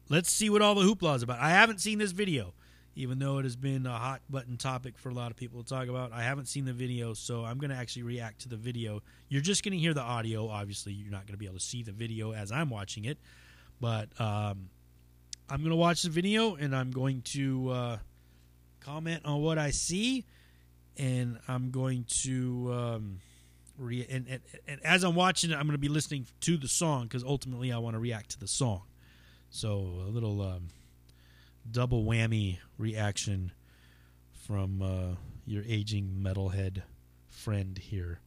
let's 0.08 0.30
see 0.30 0.50
what 0.50 0.62
all 0.62 0.74
the 0.74 0.82
hoopla 0.82 1.16
is 1.16 1.22
about. 1.22 1.40
I 1.40 1.50
haven't 1.50 1.80
seen 1.80 1.98
this 1.98 2.12
video, 2.12 2.52
even 2.94 3.18
though 3.18 3.38
it 3.38 3.44
has 3.44 3.56
been 3.56 3.86
a 3.86 3.96
hot 3.96 4.20
button 4.28 4.56
topic 4.56 4.98
for 4.98 5.08
a 5.08 5.14
lot 5.14 5.30
of 5.30 5.36
people 5.36 5.62
to 5.62 5.68
talk 5.68 5.88
about. 5.88 6.12
I 6.12 6.22
haven't 6.22 6.46
seen 6.46 6.64
the 6.64 6.72
video, 6.72 7.14
so 7.14 7.44
I'm 7.44 7.58
going 7.58 7.70
to 7.70 7.76
actually 7.76 8.02
react 8.02 8.42
to 8.42 8.48
the 8.48 8.56
video. 8.56 9.02
You're 9.28 9.40
just 9.40 9.64
going 9.64 9.72
to 9.72 9.78
hear 9.78 9.94
the 9.94 10.02
audio. 10.02 10.48
Obviously, 10.48 10.92
you're 10.92 11.10
not 11.10 11.26
going 11.26 11.34
to 11.34 11.38
be 11.38 11.46
able 11.46 11.58
to 11.58 11.64
see 11.64 11.82
the 11.82 11.92
video 11.92 12.32
as 12.32 12.52
I'm 12.52 12.68
watching 12.68 13.06
it, 13.06 13.18
but 13.80 14.08
um, 14.20 14.68
I'm 15.48 15.60
going 15.60 15.70
to 15.70 15.76
watch 15.76 16.02
the 16.02 16.10
video 16.10 16.56
and 16.56 16.74
I'm 16.76 16.90
going 16.90 17.22
to 17.22 17.70
uh, 17.70 17.98
comment 18.80 19.22
on 19.24 19.40
what 19.40 19.58
I 19.58 19.70
see, 19.70 20.24
and 20.96 21.38
I'm 21.48 21.70
going 21.70 22.04
to. 22.22 22.72
Um, 22.72 23.20
re- 23.78 24.06
and, 24.08 24.26
and, 24.28 24.40
and 24.66 24.80
as 24.84 25.04
I'm 25.04 25.14
watching 25.14 25.50
it, 25.50 25.54
I'm 25.54 25.62
going 25.62 25.72
to 25.72 25.78
be 25.78 25.88
listening 25.88 26.26
to 26.40 26.56
the 26.56 26.68
song 26.68 27.04
because 27.04 27.24
ultimately 27.24 27.72
I 27.72 27.78
want 27.78 27.94
to 27.94 28.00
react 28.00 28.30
to 28.30 28.40
the 28.40 28.48
song. 28.48 28.82
So 29.50 30.02
a 30.06 30.10
little 30.10 30.40
um, 30.40 30.68
double 31.70 32.04
whammy 32.04 32.58
reaction 32.78 33.52
from 34.46 34.82
uh, 34.82 35.16
your 35.46 35.62
aging 35.66 36.20
metalhead 36.22 36.82
friend 37.28 37.76
here. 37.78 38.20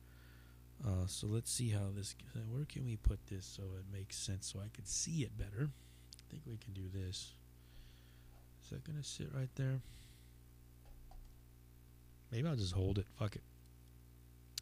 Uh, 0.86 1.08
so 1.08 1.28
let's 1.28 1.52
see 1.52 1.70
how 1.70 1.90
this. 1.96 2.16
Where 2.52 2.66
can 2.66 2.86
we 2.86 2.98
put 2.98 3.26
this 3.28 3.46
so 3.46 3.64
it 3.80 3.86
makes 3.92 4.18
sense 4.18 4.52
so 4.52 4.60
I 4.60 4.70
can 4.74 4.86
see 4.86 5.24
it 5.24 5.38
better? 5.38 5.70
I 5.70 6.24
think 6.30 6.44
we 6.46 6.58
can 6.58 6.74
do 6.74 6.90
this. 6.94 7.34
Is 8.64 8.70
that 8.72 8.84
gonna 8.84 9.04
sit 9.04 9.30
right 9.34 9.50
there? 9.56 9.80
Maybe 12.36 12.50
I'll 12.50 12.56
just 12.58 12.74
hold 12.74 12.98
it. 12.98 13.06
Fuck 13.18 13.38
it. 13.38 13.42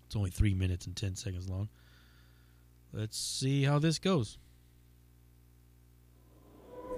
It's 0.05 0.15
only 0.15 0.29
three 0.29 0.53
minutes 0.53 0.85
and 0.85 0.95
ten 0.95 1.15
seconds 1.15 1.49
long. 1.49 1.69
Let's 2.93 3.17
see 3.17 3.63
how 3.63 3.79
this 3.79 3.97
goes. 3.97 4.37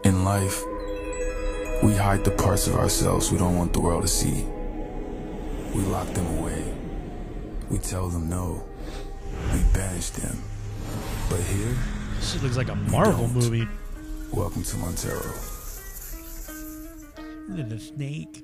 In 0.03 0.25
life, 0.25 0.61
we 1.81 1.95
hide 1.95 2.25
the 2.25 2.31
parts 2.37 2.67
of 2.67 2.75
ourselves 2.75 3.31
we 3.31 3.37
don't 3.37 3.55
want 3.55 3.71
the 3.71 3.79
world 3.79 4.01
to 4.01 4.09
see. 4.09 4.43
We 5.73 5.81
lock 5.83 6.09
them 6.13 6.27
away. 6.39 6.73
We 7.69 7.77
tell 7.77 8.09
them 8.09 8.27
no. 8.29 8.61
We 9.53 9.59
banish 9.73 10.09
them. 10.09 10.43
But 11.29 11.39
here, 11.39 11.73
This 12.17 12.33
shit 12.33 12.43
looks 12.43 12.57
like 12.57 12.67
a 12.67 12.75
Marvel 12.75 13.27
don't. 13.27 13.33
movie. 13.33 13.67
welcome 14.33 14.63
to 14.63 14.75
Montero. 14.77 15.31
The 17.47 17.79
snake. 17.79 18.43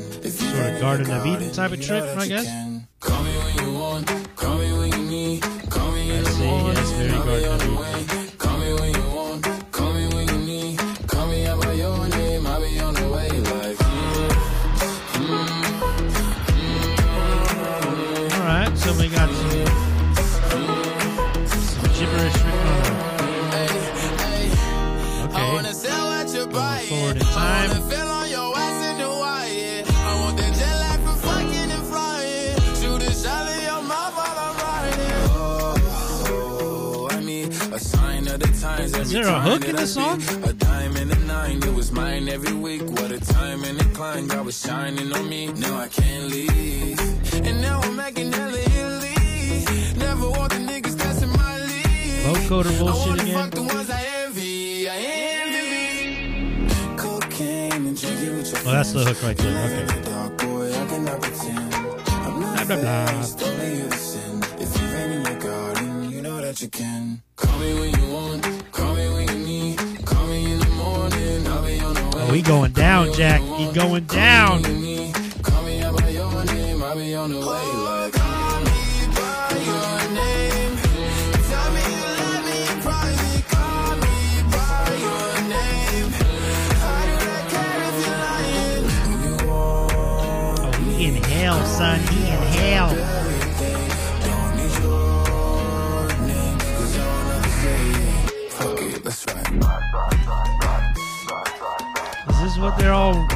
Sort 0.29 0.53
of 0.53 0.79
Garden 0.79 1.09
of 1.11 1.25
Eden 1.25 1.51
type 1.51 1.71
of 1.71 1.81
trip, 1.81 2.03
I 2.03 2.23
you 2.23 2.29
guess? 2.29 2.45
can. 2.45 2.87
Call 2.99 3.23
me 3.23 3.31
when 3.37 3.65
you 3.65 3.73
want, 3.73 4.35
call 4.35 4.51
a 39.31 39.39
hook 39.39 39.65
in 39.65 39.75
the 39.75 39.87
song? 39.87 40.21
A 40.43 40.53
dime 40.53 40.95
and 40.97 41.11
a 41.11 41.19
nine, 41.19 41.63
it 41.63 41.73
was 41.73 41.91
mine 41.91 42.27
every 42.27 42.53
week. 42.53 42.81
What 42.83 43.11
a 43.11 43.19
time 43.19 43.63
and 43.63 43.79
a 43.79 43.85
climb, 43.95 44.27
God 44.27 44.45
was 44.45 44.59
shining 44.59 45.11
on 45.13 45.29
me. 45.29 45.47
Now 45.53 45.77
I 45.77 45.87
can't 45.87 46.25
leave. 46.25 46.99
And 47.45 47.61
now 47.61 47.79
I'm 47.81 47.95
making 47.95 48.31
hella. 48.33 48.57
Never 49.97 50.29
want 50.29 50.51
the 50.51 50.59
niggas 50.59 50.95
that's 50.97 51.21
in 51.21 51.29
my 51.29 51.57
league. 51.59 52.25
Vocoder 52.25 52.75
I 52.75 52.79
bullshit 52.79 53.21
again. 53.23 53.35
fuck 53.35 53.51
the 53.51 53.63
ones 53.63 53.89
I 53.89 54.01
envy. 54.23 54.89
I 54.89 54.97
envy. 55.43 56.97
Cocaine 56.97 57.71
and 57.87 57.99
drinking 57.99 58.37
with 58.37 58.51
your 58.51 58.59
Oh, 58.67 58.71
that's 58.71 58.91
the 58.91 59.03
hook 59.05 59.23
right 59.23 59.37
there. 59.37 59.65
Okay. 59.65 59.81
in 59.81 59.87
the 60.03 60.09
dark, 60.09 60.37
boy, 60.39 60.71
I 60.71 60.85
cannot 60.87 61.21
pretend. 61.21 61.73
I'm 61.75 62.39
not 62.41 62.67
Blah, 62.67 62.75
blah, 62.75 62.81
blah. 62.81 63.50
Oh, 72.31 72.33
he 72.33 72.41
going 72.41 72.71
down, 72.71 73.11
Jack. 73.11 73.41
He 73.41 73.69
going 73.73 74.05
down. 74.05 74.63
Call 75.43 75.63
me 75.63 75.83
when 75.83 76.13
you 76.13 76.31
What 102.71 102.79
they're 102.79 102.93
all 102.93 103.27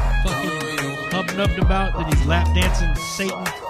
fucking 1.11 1.41
up 1.41 1.57
about? 1.57 1.97
That 1.97 2.13
he's 2.13 2.25
lap 2.25 2.47
dancing 2.55 2.95
Satan? 2.95 3.64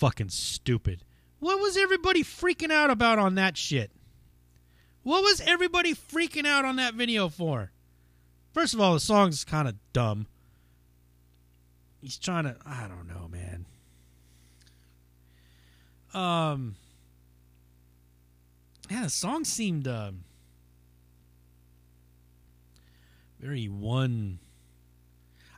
Fucking 0.00 0.30
stupid. 0.30 1.04
What 1.40 1.60
was 1.60 1.76
everybody 1.76 2.24
freaking 2.24 2.72
out 2.72 2.90
about 2.90 3.18
on 3.18 3.34
that 3.34 3.56
shit? 3.56 3.90
What 5.02 5.22
was 5.22 5.42
everybody 5.42 5.94
freaking 5.94 6.46
out 6.46 6.64
on 6.64 6.76
that 6.76 6.94
video 6.94 7.28
for? 7.28 7.70
First 8.52 8.74
of 8.74 8.80
all, 8.80 8.94
the 8.94 9.00
song's 9.00 9.44
kind 9.44 9.68
of 9.68 9.76
dumb. 9.92 10.26
He's 12.00 12.18
trying 12.18 12.44
to 12.44 12.56
I 12.66 12.88
don't 12.88 13.06
know, 13.06 13.28
man. 13.28 13.66
Um 16.14 16.76
Yeah, 18.90 19.04
the 19.04 19.10
song 19.10 19.44
seemed 19.44 19.86
um 19.86 20.24
very 23.38 23.66
one 23.66 24.38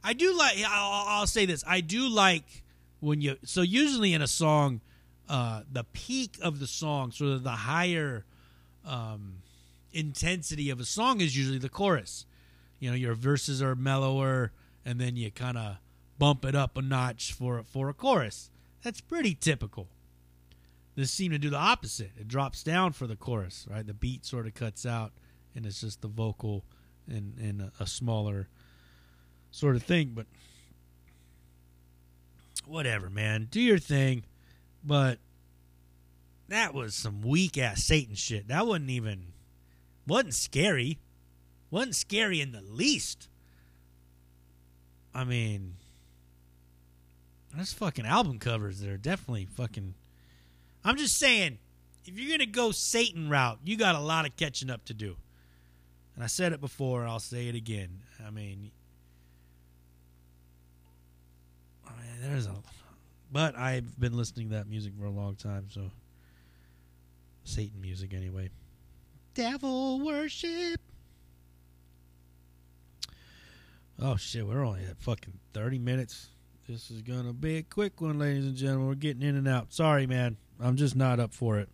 I 0.05 0.15
do 0.15 0.37
like. 0.37 0.59
I'll, 0.67 1.07
I'll 1.07 1.27
say 1.29 1.47
this. 1.47 1.63
I 1.65 1.81
do 1.81 2.09
like 2.09 2.65
when 3.03 3.21
you. 3.21 3.37
So 3.45 3.62
usually 3.62 4.15
in 4.15 4.23
a 4.23 4.27
song, 4.27 4.81
uh, 5.29 5.62
the 5.71 5.85
peak 5.85 6.38
of 6.41 6.61
the 6.61 6.67
song, 6.67 7.11
sort 7.11 7.33
of 7.33 7.43
the 7.43 7.51
higher 7.51 8.25
um, 8.87 9.38
intensity 9.93 10.71
of 10.71 10.81
a 10.81 10.85
song 10.85 11.21
is 11.21 11.37
usually 11.37 11.59
the 11.59 11.69
chorus. 11.69 12.27
You 12.79 12.91
know, 12.91 12.97
your 12.97 13.15
verses 13.15 13.61
are 13.62 13.75
mellower, 13.75 14.53
and 14.85 15.01
then 15.01 15.17
you 15.17 15.31
kind 15.31 15.59
of 15.59 15.77
bump 16.19 16.45
it 16.45 16.55
up 16.55 16.77
a 16.77 16.83
notch 16.83 17.33
for 17.33 17.62
for 17.65 17.88
a 17.88 17.95
chorus. 17.95 18.51
That's 18.83 19.01
pretty 19.01 19.35
typical. 19.35 19.88
This 20.95 21.11
seemed 21.11 21.33
to 21.33 21.38
do 21.38 21.51
the 21.51 21.57
opposite. 21.57 22.11
It 22.19 22.29
drops 22.29 22.62
down 22.62 22.93
for 22.93 23.07
the 23.07 23.17
chorus, 23.17 23.67
right? 23.71 23.87
The 23.87 23.95
beat 23.95 24.27
sort 24.27 24.47
of 24.47 24.55
cuts 24.55 24.85
out, 24.85 25.12
and 25.55 25.65
it's 25.65 25.81
just 25.81 26.03
the 26.03 26.09
vocal 26.09 26.65
and 27.09 27.37
and 27.38 27.62
a, 27.62 27.73
a 27.81 27.87
smaller 27.87 28.49
sort 29.51 29.75
of 29.75 29.83
thing. 29.83 30.12
But 30.15 30.27
whatever, 32.66 33.11
man. 33.11 33.48
Do 33.51 33.61
your 33.61 33.79
thing. 33.79 34.25
But 34.85 35.18
that 36.48 36.75
was 36.75 36.94
some 36.94 37.22
weak 37.22 37.57
ass 37.57 37.85
Satan 37.85 38.14
shit. 38.14 38.48
That 38.48 38.66
wasn't 38.66 38.90
even 38.90 39.33
wasn't 40.07 40.35
scary. 40.35 40.98
Wasn't 41.70 41.94
scary 41.94 42.40
in 42.40 42.53
the 42.53 42.61
least. 42.61 43.29
I 45.14 45.25
mean, 45.25 45.75
those 47.57 47.72
fucking 47.72 48.07
album 48.07 48.38
covers 48.38 48.81
that 48.81 48.90
are 48.90 48.98
definitely 48.98 49.46
fucking. 49.46 49.94
I'm 50.85 50.96
just 50.96 51.18
saying, 51.18 51.59
if 52.05 52.18
you're 52.18 52.37
gonna 52.37 52.51
go 52.51 52.72
Satan 52.72 53.29
route, 53.31 53.61
you 53.64 53.77
got 53.77 53.94
a 53.94 54.01
lot 54.01 54.27
of 54.27 54.37
catching 54.37 54.70
up 54.70 54.85
to 54.87 54.94
do. 54.94 55.16
And 56.14 56.25
I 56.25 56.27
said 56.27 56.53
it 56.53 56.61
before, 56.61 57.07
I'll 57.07 57.20
say 57.20 57.48
it 57.48 57.55
again. 57.55 58.01
I 58.27 58.31
mean, 58.31 58.70
there's 62.23 62.47
a, 62.47 62.55
but 63.31 63.57
I've 63.57 63.99
been 63.99 64.17
listening 64.17 64.51
to 64.51 64.57
that 64.57 64.69
music 64.69 64.93
for 64.99 65.07
a 65.07 65.11
long 65.11 65.35
time, 65.35 65.67
so 65.71 65.91
Satan 67.45 67.81
music 67.81 68.15
anyway. 68.15 68.51
Devil 69.35 70.01
worship. 70.05 70.81
Oh 74.01 74.17
shit, 74.17 74.47
we're 74.47 74.65
only 74.65 74.85
at 74.85 75.01
fucking 75.01 75.39
30 75.53 75.79
minutes. 75.79 76.29
This 76.69 76.91
is 76.91 77.03
gonna 77.03 77.33
be 77.33 77.57
a 77.57 77.63
quick 77.63 78.01
one, 78.01 78.19
ladies 78.19 78.47
and 78.47 78.57
gentlemen. 78.57 78.89
We're 78.89 78.95
getting 78.95 79.23
in 79.23 79.37
and 79.37 79.49
out. 79.49 79.73
Sorry, 79.73 80.07
man. 80.07 80.37
I'm 80.61 80.77
just 80.77 80.95
not 80.95 81.19
up 81.19 81.35
for 81.35 81.59
it. 81.59 81.69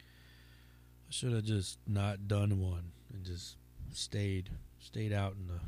I 0.00 1.12
should 1.12 1.32
have 1.32 1.44
just 1.44 1.78
not 1.86 2.26
done 2.26 2.60
one 2.60 2.92
and 3.12 3.24
just 3.24 3.56
stayed 3.92 4.50
stayed 4.78 5.12
out 5.12 5.34
in 5.38 5.46
the 5.46 5.60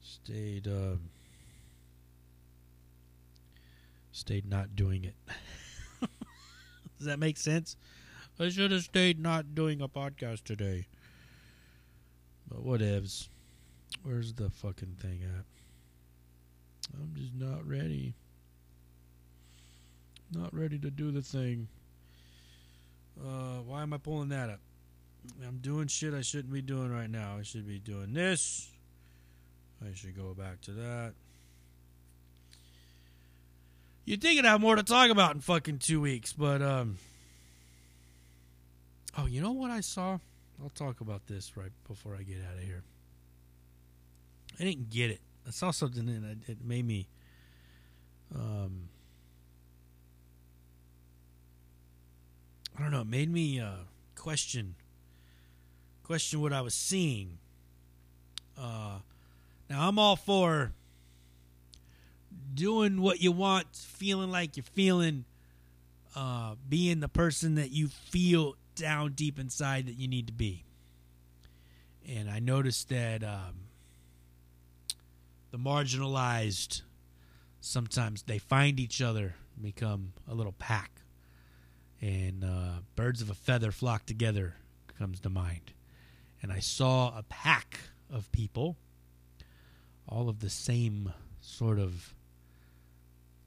stayed 0.00 0.66
um 0.66 1.10
stayed 4.12 4.46
not 4.46 4.76
doing 4.76 5.04
it. 5.04 5.14
Does 6.98 7.06
that 7.06 7.18
make 7.18 7.36
sense? 7.36 7.76
I 8.38 8.48
should 8.48 8.70
have 8.70 8.82
stayed 8.82 9.18
not 9.18 9.54
doing 9.54 9.80
a 9.80 9.88
podcast 9.88 10.44
today. 10.44 10.86
But 12.48 12.64
whatevs. 12.64 13.28
Where's 14.02 14.32
the 14.32 14.50
fucking 14.50 14.96
thing 15.00 15.22
at? 15.22 15.44
I'm 16.94 17.14
just 17.14 17.34
not 17.34 17.66
ready. 17.66 18.14
Not 20.32 20.54
ready 20.54 20.78
to 20.78 20.90
do 20.90 21.10
the 21.10 21.22
thing. 21.22 21.68
Uh, 23.20 23.58
why 23.66 23.82
am 23.82 23.92
I 23.92 23.98
pulling 23.98 24.30
that 24.30 24.48
up? 24.48 24.60
I'm 25.46 25.58
doing 25.58 25.88
shit 25.88 26.14
I 26.14 26.22
shouldn't 26.22 26.52
be 26.52 26.62
doing 26.62 26.90
right 26.90 27.10
now. 27.10 27.36
I 27.38 27.42
should 27.42 27.66
be 27.66 27.78
doing 27.78 28.14
this. 28.14 28.70
I 29.84 29.92
should 29.94 30.16
go 30.16 30.34
back 30.34 30.60
to 30.62 30.72
that. 30.72 31.14
You'd 34.10 34.20
think 34.20 34.40
I'd 34.40 34.44
have 34.44 34.60
more 34.60 34.74
to 34.74 34.82
talk 34.82 35.08
about 35.08 35.36
in 35.36 35.40
fucking 35.40 35.78
two 35.78 36.00
weeks, 36.00 36.32
but 36.32 36.60
um. 36.60 36.98
Oh, 39.16 39.26
you 39.26 39.40
know 39.40 39.52
what 39.52 39.70
I 39.70 39.82
saw? 39.82 40.18
I'll 40.60 40.72
talk 40.74 41.00
about 41.00 41.28
this 41.28 41.56
right 41.56 41.70
before 41.86 42.16
I 42.16 42.24
get 42.24 42.38
out 42.38 42.56
of 42.56 42.64
here. 42.64 42.82
I 44.58 44.64
didn't 44.64 44.90
get 44.90 45.12
it. 45.12 45.20
I 45.46 45.52
saw 45.52 45.70
something 45.70 46.08
and 46.08 46.42
it, 46.48 46.58
made 46.60 46.84
me. 46.84 47.06
Um. 48.34 48.88
I 52.76 52.82
don't 52.82 52.90
know. 52.90 53.02
It 53.02 53.06
made 53.06 53.30
me 53.30 53.60
uh, 53.60 53.84
question 54.16 54.74
question 56.02 56.40
what 56.40 56.52
I 56.52 56.62
was 56.62 56.74
seeing. 56.74 57.38
Uh, 58.58 58.98
now 59.68 59.86
I'm 59.86 60.00
all 60.00 60.16
for 60.16 60.72
doing 62.54 63.00
what 63.00 63.20
you 63.20 63.32
want, 63.32 63.74
feeling 63.74 64.30
like 64.30 64.56
you're 64.56 64.64
feeling, 64.64 65.24
uh, 66.16 66.54
being 66.68 67.00
the 67.00 67.08
person 67.08 67.54
that 67.56 67.70
you 67.70 67.88
feel 67.88 68.56
down 68.74 69.12
deep 69.12 69.38
inside 69.38 69.86
that 69.86 69.96
you 69.96 70.08
need 70.08 70.26
to 70.26 70.32
be. 70.32 70.64
And 72.08 72.30
I 72.30 72.38
noticed 72.38 72.88
that 72.88 73.22
um, 73.22 73.66
the 75.50 75.58
marginalized 75.58 76.82
sometimes 77.60 78.22
they 78.22 78.38
find 78.38 78.80
each 78.80 79.02
other, 79.02 79.34
become 79.60 80.12
a 80.28 80.34
little 80.34 80.54
pack, 80.58 80.90
and 82.00 82.44
uh, 82.44 82.80
birds 82.96 83.20
of 83.20 83.30
a 83.30 83.34
feather 83.34 83.70
flock 83.70 84.06
together 84.06 84.54
comes 84.98 85.20
to 85.20 85.28
mind. 85.28 85.72
And 86.42 86.50
I 86.50 86.60
saw 86.60 87.16
a 87.16 87.22
pack 87.22 87.78
of 88.10 88.32
people, 88.32 88.76
all 90.08 90.28
of 90.28 90.40
the 90.40 90.50
same 90.50 91.12
sort 91.40 91.78
of 91.78 92.14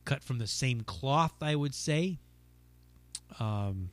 cut 0.05 0.23
from 0.23 0.39
the 0.39 0.47
same 0.47 0.81
cloth, 0.81 1.35
I 1.41 1.55
would 1.55 1.73
say. 1.73 2.19
Um, 3.39 3.89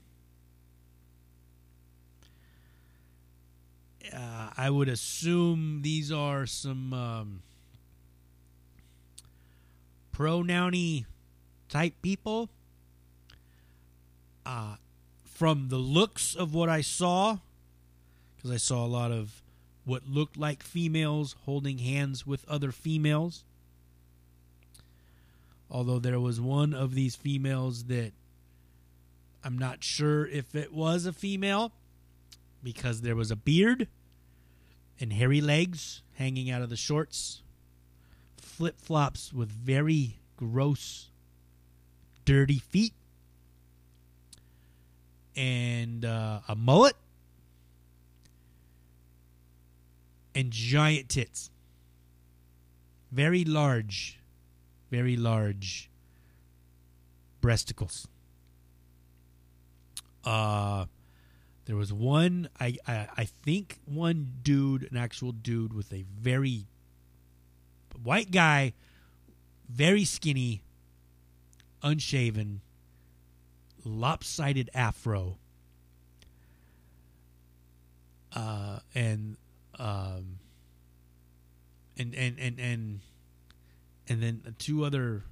uh, 4.14 4.50
I 4.56 4.70
would 4.70 4.88
assume 4.88 5.82
these 5.82 6.10
are 6.10 6.46
some 6.46 6.92
um, 6.92 7.42
pronouny 10.12 11.06
type 11.68 11.94
people. 12.02 12.50
Uh, 14.44 14.76
from 15.24 15.68
the 15.68 15.78
looks 15.78 16.34
of 16.34 16.52
what 16.52 16.68
I 16.68 16.80
saw, 16.80 17.38
because 18.36 18.50
I 18.50 18.56
saw 18.56 18.84
a 18.84 18.88
lot 18.88 19.10
of 19.10 19.42
what 19.84 20.06
looked 20.06 20.36
like 20.36 20.62
females 20.62 21.34
holding 21.44 21.78
hands 21.78 22.26
with 22.26 22.46
other 22.48 22.72
females. 22.72 23.44
Although 25.70 26.00
there 26.00 26.18
was 26.18 26.40
one 26.40 26.74
of 26.74 26.94
these 26.94 27.14
females 27.14 27.84
that 27.84 28.12
I'm 29.44 29.56
not 29.56 29.84
sure 29.84 30.26
if 30.26 30.54
it 30.54 30.72
was 30.72 31.06
a 31.06 31.12
female 31.12 31.72
because 32.62 33.00
there 33.00 33.16
was 33.16 33.30
a 33.30 33.36
beard 33.36 33.88
and 34.98 35.12
hairy 35.12 35.40
legs 35.40 36.02
hanging 36.14 36.50
out 36.50 36.60
of 36.60 36.68
the 36.68 36.76
shorts, 36.76 37.42
flip 38.36 38.80
flops 38.80 39.32
with 39.32 39.50
very 39.50 40.18
gross, 40.36 41.10
dirty 42.24 42.58
feet, 42.58 42.92
and 45.34 46.04
uh, 46.04 46.40
a 46.48 46.54
mullet 46.54 46.96
and 50.34 50.50
giant 50.50 51.08
tits. 51.08 51.50
Very 53.10 53.44
large, 53.44 54.19
very 54.90 55.16
large 55.16 55.90
breasticles. 57.40 58.06
Uh 60.24 60.86
there 61.66 61.76
was 61.76 61.92
one 61.92 62.48
I, 62.58 62.76
I 62.86 63.08
I 63.16 63.24
think 63.24 63.78
one 63.84 64.32
dude, 64.42 64.90
an 64.90 64.96
actual 64.96 65.32
dude 65.32 65.72
with 65.72 65.92
a 65.92 66.04
very 66.20 66.66
white 68.02 68.30
guy, 68.30 68.74
very 69.68 70.04
skinny, 70.04 70.62
unshaven, 71.82 72.60
lopsided 73.84 74.68
afro. 74.74 75.38
Uh 78.34 78.80
and 78.94 79.36
um 79.78 80.38
and 81.96 82.14
and 82.14 82.38
and 82.38 82.58
and 82.58 83.00
and 84.10 84.20
then 84.20 84.42
two 84.58 84.84
other 84.84 85.22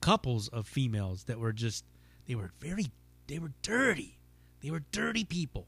couples 0.00 0.48
of 0.48 0.66
females 0.66 1.24
that 1.24 1.38
were 1.38 1.52
just 1.52 1.84
they 2.26 2.34
were 2.34 2.50
very 2.58 2.86
they 3.28 3.38
were 3.38 3.52
dirty. 3.62 4.18
They 4.62 4.70
were 4.70 4.82
dirty 4.90 5.24
people. 5.24 5.66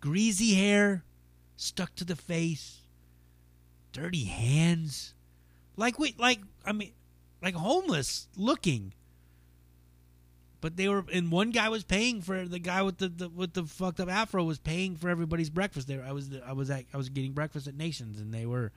Greasy 0.00 0.54
hair 0.54 1.04
stuck 1.56 1.94
to 1.96 2.04
the 2.04 2.14
face. 2.14 2.82
Dirty 3.92 4.24
hands. 4.24 5.14
Like 5.76 5.98
we 5.98 6.14
like 6.18 6.40
i 6.66 6.72
mean 6.72 6.92
like 7.42 7.54
homeless 7.54 8.28
looking. 8.36 8.92
But 10.60 10.76
they 10.76 10.88
were 10.88 11.04
and 11.12 11.32
one 11.32 11.50
guy 11.50 11.70
was 11.70 11.84
paying 11.84 12.20
for 12.20 12.46
the 12.46 12.58
guy 12.58 12.82
with 12.82 12.98
the, 12.98 13.08
the 13.08 13.28
with 13.30 13.54
the 13.54 13.64
fucked 13.64 14.00
up 14.00 14.10
afro 14.10 14.44
was 14.44 14.58
paying 14.58 14.96
for 14.96 15.08
everybody's 15.08 15.50
breakfast 15.50 15.88
there. 15.88 16.04
I 16.06 16.12
was 16.12 16.28
i 16.46 16.52
was 16.52 16.68
at, 16.68 16.84
i 16.92 16.98
was 16.98 17.08
getting 17.08 17.32
breakfast 17.32 17.66
at 17.66 17.74
nations 17.74 18.20
and 18.20 18.34
they 18.34 18.44
were 18.44 18.70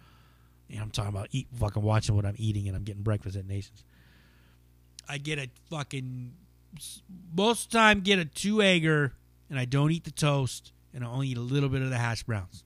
know, 0.75 0.83
i'm 0.83 0.91
talking 0.91 1.09
about 1.09 1.27
eat 1.31 1.47
fucking 1.55 1.81
watching 1.81 2.15
what 2.15 2.25
i'm 2.25 2.35
eating 2.37 2.67
and 2.67 2.75
i'm 2.75 2.83
getting 2.83 3.03
breakfast 3.03 3.37
at 3.37 3.47
nations 3.47 3.83
I 5.07 5.17
get 5.17 5.39
a 5.39 5.49
fucking 5.69 6.33
most 7.33 7.65
of 7.65 7.71
the 7.71 7.77
time 7.77 8.01
get 8.01 8.19
a 8.19 8.25
two 8.25 8.61
egger, 8.61 9.13
and 9.49 9.57
I 9.57 9.65
don't 9.65 9.91
eat 9.91 10.03
the 10.03 10.11
toast, 10.11 10.73
and 10.93 11.03
I 11.03 11.07
only 11.07 11.29
eat 11.29 11.37
a 11.37 11.41
little 11.41 11.69
bit 11.69 11.81
of 11.81 11.89
the 11.89 11.97
hash 11.97 12.23
browns. 12.23 12.63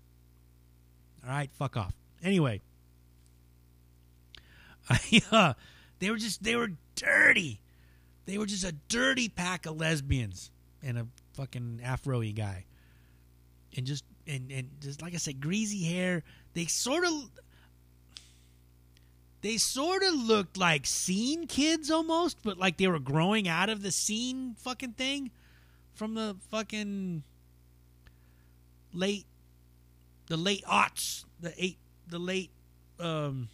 All 1.24 1.30
right, 1.30 1.52
fuck 1.52 1.78
off. 1.78 1.93
Anyway, 2.24 2.62
I, 4.89 5.22
uh, 5.32 5.54
they 5.99 6.10
were 6.10 6.18
just 6.18 6.43
they 6.43 6.56
were 6.56 6.72
dirty. 6.95 7.62
They 8.26 8.38
were 8.38 8.45
just 8.45 8.64
a 8.64 8.72
dirty 8.88 9.30
pack 9.30 9.66
of 9.66 9.80
lesbians 9.80 10.52
and 10.84 10.97
a 10.97 11.08
fucking 11.34 11.82
afro-y 11.84 12.32
guy, 12.32 12.66
and 13.78 13.86
just 13.86 14.04
and 14.26 14.52
and 14.52 14.70
just 14.82 15.02
like 15.02 15.14
I 15.14 15.18
said, 15.18 15.39
greasy 15.39 15.84
hair. 15.84 16.24
They 16.54 16.66
sort 16.66 17.06
of 17.06 17.30
they 19.42 19.58
sort 19.58 20.04
of 20.04 20.14
looked 20.14 20.58
like 20.58 20.86
scene 20.86 21.48
kids 21.48 21.89
almost, 21.89 22.38
but 22.44 22.58
like 22.58 22.78
they 22.78 22.88
were 22.88 23.00
growing 23.00 23.48
out 23.48 23.70
of 23.70 23.82
the 23.82 23.92
scene 23.92 24.56
fucking 24.58 24.94
thing 24.94 25.32
from 25.94 26.14
the 26.14 26.36
fucking 26.50 27.24
late 28.94 29.26
the 30.28 30.38
late 30.38 30.64
aughts, 30.66 31.26
the 31.39 31.54
eight 31.58 31.78
the 32.08 32.20
late 32.20 32.52
um 33.00 33.50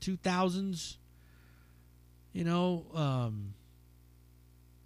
two 0.00 0.16
thousands. 0.16 0.98
You 2.32 2.44
know, 2.44 2.84
um 2.94 3.54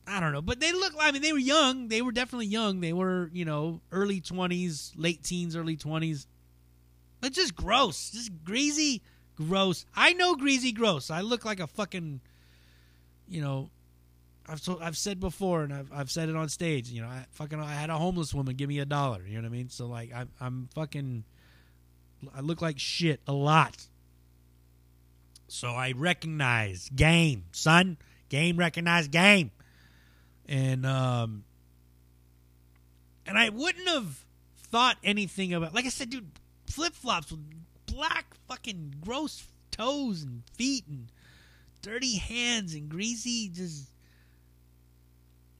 I 0.07 0.19
don't 0.19 0.33
know, 0.33 0.43
but 0.43 0.59
they 0.59 0.73
look. 0.73 0.93
I 0.99 1.13
mean, 1.13 1.23
they 1.23 1.33
were 1.33 1.39
young. 1.39 1.87
They 1.87 2.03
were 2.03 2.11
definitely 2.11 2.47
young. 2.47 2.81
They 2.81 2.93
were, 2.93 3.31
you 3.33 3.45
know, 3.45 3.81
early 3.93 4.21
twenties, 4.21 4.93
late 4.97 5.23
teens, 5.23 5.55
early 5.55 5.77
twenties. 5.77 6.27
But 7.21 7.33
just 7.33 7.55
gross, 7.55 8.11
just 8.11 8.33
greasy, 8.45 9.03
gross. 9.49 9.85
I 9.95 10.13
know 10.13 10.35
greasy, 10.37 10.73
gross. 10.73 11.11
I 11.11 11.21
look 11.21 11.45
like 11.45 11.61
a 11.61 11.67
fucking, 11.67 12.21
you 13.29 13.41
know, 13.41 13.71
I've 14.49 14.61
so, 14.61 14.79
I've 14.81 14.97
said 14.97 15.21
before, 15.21 15.63
and 15.63 15.73
I've 15.73 15.93
I've 15.93 16.11
said 16.11 16.29
it 16.29 16.37
on 16.37 16.49
stage. 16.49 16.89
You 16.91 17.03
know, 17.03 17.09
I 17.09 17.27
fucking 17.33 17.61
I 17.61 17.73
had 17.73 17.91
a 17.91 17.99
homeless 17.99 18.35
woman 18.35 18.57
give 18.57 18.69
me 18.69 18.79
a 18.81 18.85
dollar. 18.85 19.23
You 19.27 19.37
know 19.37 19.43
what 19.43 19.55
I 19.55 19.57
mean? 19.59 19.69
So 19.69 19.87
like, 19.87 20.13
I'm 20.15 20.29
I'm 20.41 20.69
fucking, 20.75 21.25
I 22.35 22.41
look 22.41 22.61
like 22.61 22.79
shit 22.79 23.21
a 23.27 23.33
lot. 23.33 23.87
So 25.49 25.69
I 25.69 25.93
recognize 25.97 26.89
game, 26.95 27.45
son. 27.53 27.97
Game 28.29 28.57
recognize 28.57 29.09
game 29.09 29.51
and 30.51 30.85
um 30.85 31.45
and 33.25 33.39
I 33.39 33.49
wouldn't 33.49 33.89
have 33.89 34.25
thought 34.71 34.99
anything 35.03 35.55
about 35.55 35.73
like 35.73 35.87
I 35.87 35.89
said, 35.89 36.11
dude, 36.11 36.31
flip 36.67 36.93
flops 36.93 37.31
with 37.31 37.41
black 37.93 38.35
fucking 38.49 38.97
gross 39.01 39.47
toes 39.71 40.23
and 40.23 40.43
feet 40.55 40.85
and 40.89 41.09
dirty 41.83 42.17
hands 42.17 42.75
and 42.75 42.89
greasy 42.89 43.49
just 43.49 43.89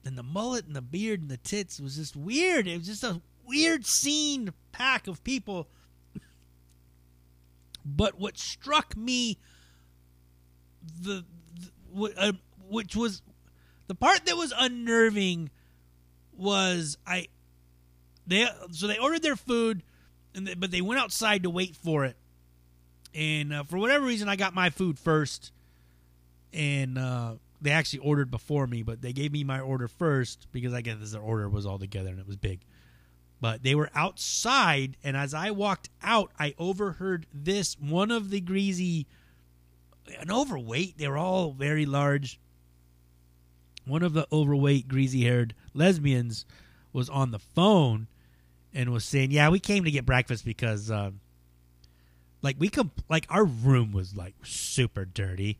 and 0.05 0.17
the 0.17 0.23
mullet 0.23 0.65
and 0.65 0.75
the 0.75 0.81
beard 0.81 1.21
and 1.21 1.29
the 1.29 1.37
tits 1.37 1.79
was 1.79 1.95
just 1.95 2.15
weird. 2.15 2.67
It 2.67 2.77
was 2.77 2.87
just 2.87 3.03
a 3.03 3.21
weird 3.45 3.85
scene 3.85 4.51
pack 4.71 5.07
of 5.07 5.23
people. 5.23 5.67
But 7.85 8.19
what 8.19 8.37
struck 8.37 8.95
me 8.95 9.37
the, 11.01 11.25
the 11.93 12.13
uh, 12.17 12.31
which 12.67 12.95
was 12.95 13.21
the 13.87 13.95
part 13.95 14.25
that 14.25 14.37
was 14.37 14.53
unnerving 14.57 15.49
was 16.33 16.97
I 17.05 17.27
they 18.25 18.47
so 18.71 18.87
they 18.87 18.97
ordered 18.97 19.21
their 19.21 19.35
food 19.35 19.83
and 20.33 20.47
they, 20.47 20.53
but 20.53 20.71
they 20.71 20.81
went 20.81 21.01
outside 21.01 21.43
to 21.43 21.49
wait 21.49 21.75
for 21.75 22.05
it. 22.05 22.15
And 23.13 23.53
uh, 23.53 23.63
for 23.63 23.77
whatever 23.77 24.05
reason 24.05 24.29
I 24.29 24.35
got 24.35 24.53
my 24.53 24.69
food 24.69 24.97
first 24.97 25.51
and 26.53 26.97
uh, 26.97 27.33
they 27.61 27.71
actually 27.71 27.99
ordered 27.99 28.31
before 28.31 28.67
me, 28.67 28.83
but 28.83 29.01
they 29.01 29.13
gave 29.13 29.31
me 29.31 29.43
my 29.43 29.59
order 29.59 29.87
first 29.87 30.47
because 30.51 30.73
I 30.73 30.81
guess 30.81 31.11
their 31.11 31.21
order 31.21 31.49
was 31.49 31.65
all 31.65 31.79
together 31.79 32.09
and 32.09 32.19
it 32.19 32.27
was 32.27 32.37
big. 32.37 32.61
But 33.39 33.63
they 33.63 33.73
were 33.73 33.89
outside, 33.95 34.97
and 35.03 35.17
as 35.17 35.33
I 35.33 35.49
walked 35.49 35.89
out, 36.03 36.31
I 36.37 36.53
overheard 36.59 37.25
this. 37.33 37.75
One 37.79 38.11
of 38.11 38.29
the 38.29 38.39
greasy, 38.39 39.07
an 40.19 40.29
overweight, 40.29 40.99
they 40.99 41.07
were 41.07 41.17
all 41.17 41.51
very 41.51 41.87
large 41.87 42.39
one 43.85 44.03
of 44.03 44.13
the 44.13 44.27
overweight, 44.31 44.87
greasy 44.87 45.23
haired 45.23 45.55
lesbians 45.73 46.45
was 46.93 47.09
on 47.09 47.31
the 47.31 47.39
phone 47.39 48.07
and 48.73 48.91
was 48.91 49.03
saying, 49.05 49.31
"Yeah, 49.31 49.49
we 49.49 49.59
came 49.59 49.83
to 49.83 49.91
get 49.91 50.05
breakfast 50.05 50.45
because, 50.45 50.91
um, 50.91 51.19
like, 52.41 52.55
we 52.59 52.69
come, 52.69 52.91
like, 53.09 53.25
our 53.29 53.45
room 53.45 53.91
was 53.91 54.15
like 54.15 54.35
super 54.43 55.05
dirty, 55.05 55.59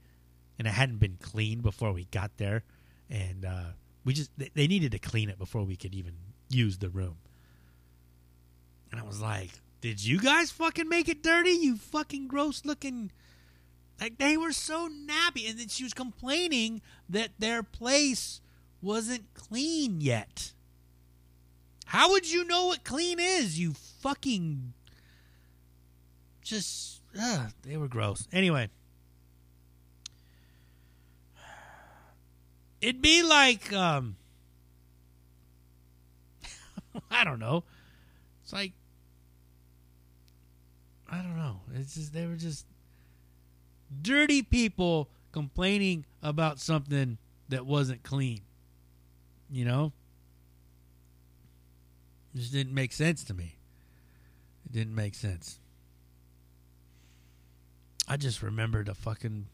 and 0.57 0.67
it 0.67 0.71
hadn't 0.71 0.99
been 0.99 1.17
cleaned 1.21 1.63
before 1.63 1.91
we 1.91 2.05
got 2.05 2.37
there, 2.37 2.63
and 3.09 3.45
uh, 3.45 3.71
we 4.03 4.13
just 4.13 4.31
they, 4.37 4.49
they 4.53 4.67
needed 4.67 4.91
to 4.91 4.99
clean 4.99 5.29
it 5.29 5.37
before 5.37 5.63
we 5.63 5.75
could 5.75 5.93
even 5.93 6.13
use 6.49 6.77
the 6.77 6.89
room." 6.89 7.17
And 8.91 8.99
I 8.99 9.03
was 9.03 9.21
like, 9.21 9.51
"Did 9.81 10.03
you 10.03 10.19
guys 10.19 10.51
fucking 10.51 10.89
make 10.89 11.07
it 11.07 11.23
dirty? 11.23 11.51
You 11.51 11.77
fucking 11.77 12.27
gross 12.27 12.65
looking." 12.65 13.11
Like 13.99 14.17
they 14.17 14.35
were 14.35 14.51
so 14.51 14.89
nappy, 14.89 15.47
and 15.49 15.59
then 15.59 15.67
she 15.67 15.83
was 15.83 15.93
complaining 15.93 16.81
that 17.07 17.31
their 17.37 17.61
place 17.61 18.41
wasn't 18.81 19.33
clean 19.35 20.01
yet. 20.01 20.53
How 21.85 22.09
would 22.11 22.31
you 22.31 22.43
know 22.45 22.67
what 22.67 22.83
clean 22.83 23.19
is? 23.19 23.59
You 23.59 23.73
fucking 23.73 24.73
just 26.41 27.01
ugh, 27.19 27.51
they 27.63 27.77
were 27.77 27.87
gross. 27.87 28.27
Anyway, 28.31 28.69
it'd 32.81 33.01
be 33.01 33.23
like 33.23 33.71
um 33.73 34.15
I 37.11 37.23
don't 37.23 37.39
know. 37.39 37.63
It's 38.43 38.53
like 38.53 38.73
I 41.09 41.17
don't 41.17 41.37
know. 41.37 41.61
It's 41.75 41.95
just 41.95 42.13
they 42.13 42.25
were 42.25 42.35
just 42.35 42.65
dirty 44.01 44.41
people 44.41 45.09
complaining 45.31 46.05
about 46.23 46.59
something 46.59 47.17
that 47.49 47.65
wasn't 47.65 48.03
clean. 48.03 48.41
You 49.49 49.65
know? 49.65 49.93
It 52.33 52.39
just 52.39 52.53
didn't 52.53 52.73
make 52.73 52.93
sense 52.93 53.23
to 53.25 53.33
me. 53.33 53.57
It 54.65 54.71
didn't 54.71 54.95
make 54.95 55.15
sense. 55.15 55.60
I 58.11 58.17
just 58.17 58.43
remembered 58.43 58.89
a 58.89 58.93
fucking 58.93 59.45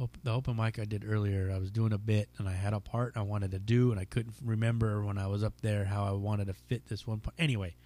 op- 0.00 0.18
the 0.24 0.32
open 0.32 0.56
mic 0.56 0.80
I 0.80 0.84
did 0.84 1.04
earlier. 1.06 1.52
I 1.54 1.58
was 1.58 1.70
doing 1.70 1.92
a 1.92 1.98
bit 1.98 2.28
and 2.38 2.48
I 2.48 2.54
had 2.54 2.72
a 2.72 2.80
part 2.80 3.12
I 3.14 3.22
wanted 3.22 3.52
to 3.52 3.60
do 3.60 3.92
and 3.92 4.00
I 4.00 4.04
couldn't 4.04 4.34
remember 4.44 5.04
when 5.04 5.16
I 5.16 5.28
was 5.28 5.44
up 5.44 5.60
there 5.60 5.84
how 5.84 6.04
I 6.04 6.10
wanted 6.10 6.48
to 6.48 6.54
fit 6.54 6.88
this 6.88 7.06
one 7.06 7.20
part. 7.20 7.36
Anyway, 7.38 7.76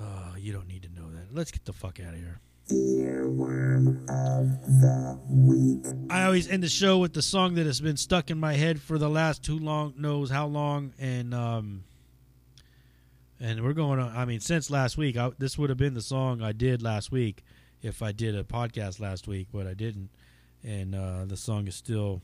uh, 0.00 0.32
you 0.36 0.52
don't 0.52 0.66
need 0.66 0.82
to 0.82 0.88
know 0.88 1.12
that. 1.12 1.32
Let's 1.32 1.52
get 1.52 1.64
the 1.64 1.72
fuck 1.72 2.00
out 2.00 2.14
of 2.14 2.18
here. 2.18 2.40
Earworm 2.72 4.02
of 4.10 4.50
the 4.80 5.20
week. 5.30 6.10
I 6.10 6.24
always 6.24 6.48
end 6.48 6.64
the 6.64 6.68
show 6.68 6.98
with 6.98 7.12
the 7.12 7.22
song 7.22 7.54
that 7.54 7.66
has 7.66 7.80
been 7.80 7.96
stuck 7.96 8.32
in 8.32 8.40
my 8.40 8.54
head 8.54 8.80
for 8.80 8.98
the 8.98 9.08
last 9.08 9.44
too 9.44 9.60
long 9.60 9.94
knows 9.96 10.28
how 10.28 10.46
long, 10.46 10.92
and 10.98 11.32
um, 11.32 11.84
and 13.38 13.62
we're 13.62 13.74
going 13.74 14.00
on. 14.00 14.16
I 14.16 14.24
mean, 14.24 14.40
since 14.40 14.70
last 14.70 14.96
week, 14.96 15.16
I, 15.16 15.30
this 15.38 15.56
would 15.56 15.70
have 15.70 15.78
been 15.78 15.94
the 15.94 16.02
song 16.02 16.42
I 16.42 16.50
did 16.50 16.82
last 16.82 17.12
week 17.12 17.44
if 17.82 18.02
I 18.02 18.12
did 18.12 18.34
a 18.36 18.44
podcast 18.44 19.00
last 19.00 19.26
week, 19.26 19.48
but 19.52 19.66
I 19.66 19.74
didn't, 19.74 20.10
and 20.64 20.94
uh, 20.94 21.24
the 21.26 21.36
song 21.36 21.66
is 21.66 21.74
still 21.74 22.22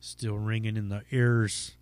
still 0.00 0.36
ringing 0.36 0.76
in 0.76 0.90
the 0.90 1.02
ears. 1.10 1.72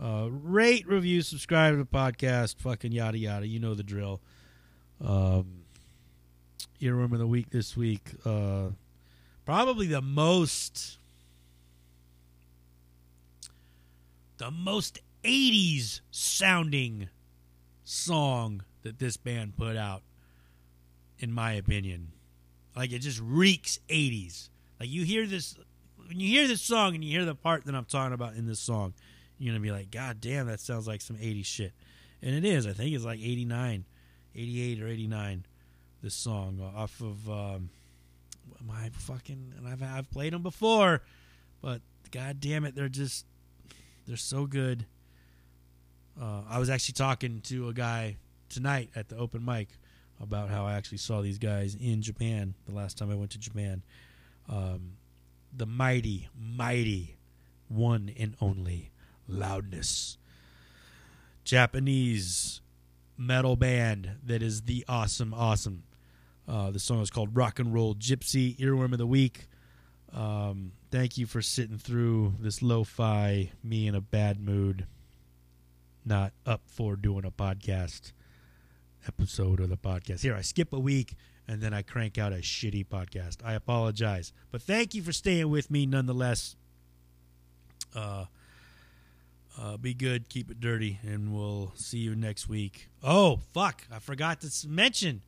Uh, 0.00 0.28
rate, 0.30 0.88
review, 0.88 1.20
subscribe 1.20 1.74
to 1.74 1.78
the 1.78 1.84
podcast, 1.84 2.58
fucking 2.58 2.92
yada 2.92 3.18
yada. 3.18 3.46
You 3.46 3.58
know 3.58 3.74
the 3.74 3.82
drill. 3.82 4.20
Um, 5.04 5.64
earworm 6.80 7.12
of 7.12 7.18
the 7.18 7.26
week 7.26 7.50
this 7.50 7.76
week. 7.76 8.12
Uh, 8.24 8.68
probably 9.44 9.86
the 9.86 10.00
most 10.00 10.98
the 14.38 14.50
most 14.50 14.98
80s 15.22 16.00
sounding 16.10 17.08
song 17.84 18.64
that 18.82 18.98
this 18.98 19.16
band 19.16 19.56
put 19.56 19.76
out 19.76 20.02
in 21.22 21.32
my 21.32 21.52
opinion. 21.52 22.08
Like 22.76 22.92
it 22.92 22.98
just 22.98 23.20
reeks 23.20 23.78
80s 23.88 24.48
like 24.82 24.90
you 24.90 25.04
hear 25.04 25.26
this 25.26 25.54
when 26.08 26.18
you 26.18 26.28
hear 26.28 26.48
this 26.48 26.60
song 26.60 26.96
and 26.96 27.04
you 27.04 27.10
hear 27.12 27.24
the 27.24 27.36
part 27.36 27.64
that 27.66 27.74
i'm 27.74 27.84
talking 27.84 28.14
about 28.14 28.34
in 28.34 28.46
this 28.46 28.58
song 28.58 28.94
you're 29.38 29.52
gonna 29.52 29.62
be 29.62 29.70
like 29.70 29.92
god 29.92 30.20
damn 30.20 30.46
that 30.48 30.58
sounds 30.58 30.88
like 30.88 31.00
some 31.00 31.16
80s 31.16 31.46
shit. 31.46 31.72
And 32.20 32.34
it 32.34 32.44
is. 32.44 32.66
I 32.66 32.72
think 32.72 32.94
it's 32.94 33.04
like 33.04 33.20
89 33.20 33.84
88 34.34 34.82
or 34.82 34.86
89 34.88 35.46
this 36.02 36.14
song 36.14 36.60
off 36.76 37.00
of 37.00 37.28
um, 37.28 37.70
my 38.64 38.90
fucking 38.92 39.54
and 39.56 39.68
I've 39.68 39.82
I've 39.82 40.10
played 40.10 40.32
them 40.32 40.42
before, 40.42 41.02
but 41.60 41.80
god 42.10 42.40
damn 42.40 42.64
it, 42.64 42.74
they're 42.74 42.88
just 42.88 43.26
they're 44.06 44.16
so 44.16 44.46
good. 44.46 44.86
Uh, 46.20 46.42
I 46.48 46.58
was 46.58 46.70
actually 46.70 46.94
talking 46.94 47.40
to 47.42 47.68
a 47.68 47.72
guy 47.72 48.16
tonight 48.48 48.90
at 48.94 49.08
the 49.08 49.16
open 49.16 49.44
mic 49.44 49.68
about 50.22 50.48
how 50.48 50.64
I 50.64 50.74
actually 50.74 50.98
saw 50.98 51.20
these 51.20 51.38
guys 51.38 51.74
in 51.74 52.00
Japan 52.00 52.54
the 52.66 52.74
last 52.74 52.96
time 52.96 53.10
I 53.10 53.16
went 53.16 53.32
to 53.32 53.38
Japan. 53.38 53.82
Um, 54.48 54.92
the 55.54 55.66
mighty, 55.66 56.28
mighty, 56.38 57.16
one 57.68 58.10
and 58.16 58.36
only 58.40 58.92
Loudness. 59.28 60.18
Japanese 61.44 62.60
metal 63.18 63.56
band 63.56 64.12
that 64.24 64.42
is 64.42 64.62
the 64.62 64.84
awesome, 64.88 65.34
awesome. 65.34 65.82
Uh, 66.48 66.70
the 66.70 66.78
song 66.78 67.00
is 67.00 67.10
called 67.10 67.36
Rock 67.36 67.58
and 67.58 67.72
Roll 67.72 67.94
Gypsy, 67.94 68.56
Earworm 68.58 68.92
of 68.92 68.98
the 68.98 69.06
Week. 69.06 69.48
Um, 70.12 70.72
thank 70.90 71.16
you 71.18 71.26
for 71.26 71.40
sitting 71.40 71.78
through 71.78 72.34
this 72.38 72.62
lo 72.62 72.84
fi, 72.84 73.52
me 73.62 73.86
in 73.86 73.94
a 73.94 74.00
bad 74.00 74.40
mood, 74.40 74.86
not 76.04 76.32
up 76.44 76.62
for 76.66 76.96
doing 76.96 77.24
a 77.24 77.30
podcast 77.30 78.12
episode 79.06 79.60
of 79.60 79.68
the 79.68 79.76
podcast. 79.76 80.22
Here, 80.22 80.34
I 80.34 80.42
skip 80.42 80.72
a 80.72 80.78
week 80.78 81.14
and 81.48 81.60
then 81.60 81.74
I 81.74 81.82
crank 81.82 82.18
out 82.18 82.32
a 82.32 82.36
shitty 82.36 82.86
podcast. 82.86 83.38
I 83.44 83.54
apologize. 83.54 84.32
But 84.50 84.62
thank 84.62 84.94
you 84.94 85.02
for 85.02 85.12
staying 85.12 85.50
with 85.50 85.70
me 85.70 85.86
nonetheless. 85.86 86.56
Uh, 87.94 88.26
uh, 89.60 89.76
be 89.76 89.92
good, 89.92 90.28
keep 90.28 90.50
it 90.50 90.60
dirty, 90.60 90.98
and 91.02 91.34
we'll 91.34 91.72
see 91.74 91.98
you 91.98 92.14
next 92.14 92.48
week. 92.48 92.88
Oh, 93.02 93.40
fuck. 93.52 93.86
I 93.90 93.98
forgot 93.98 94.40
to 94.40 94.68
mention 94.68 95.22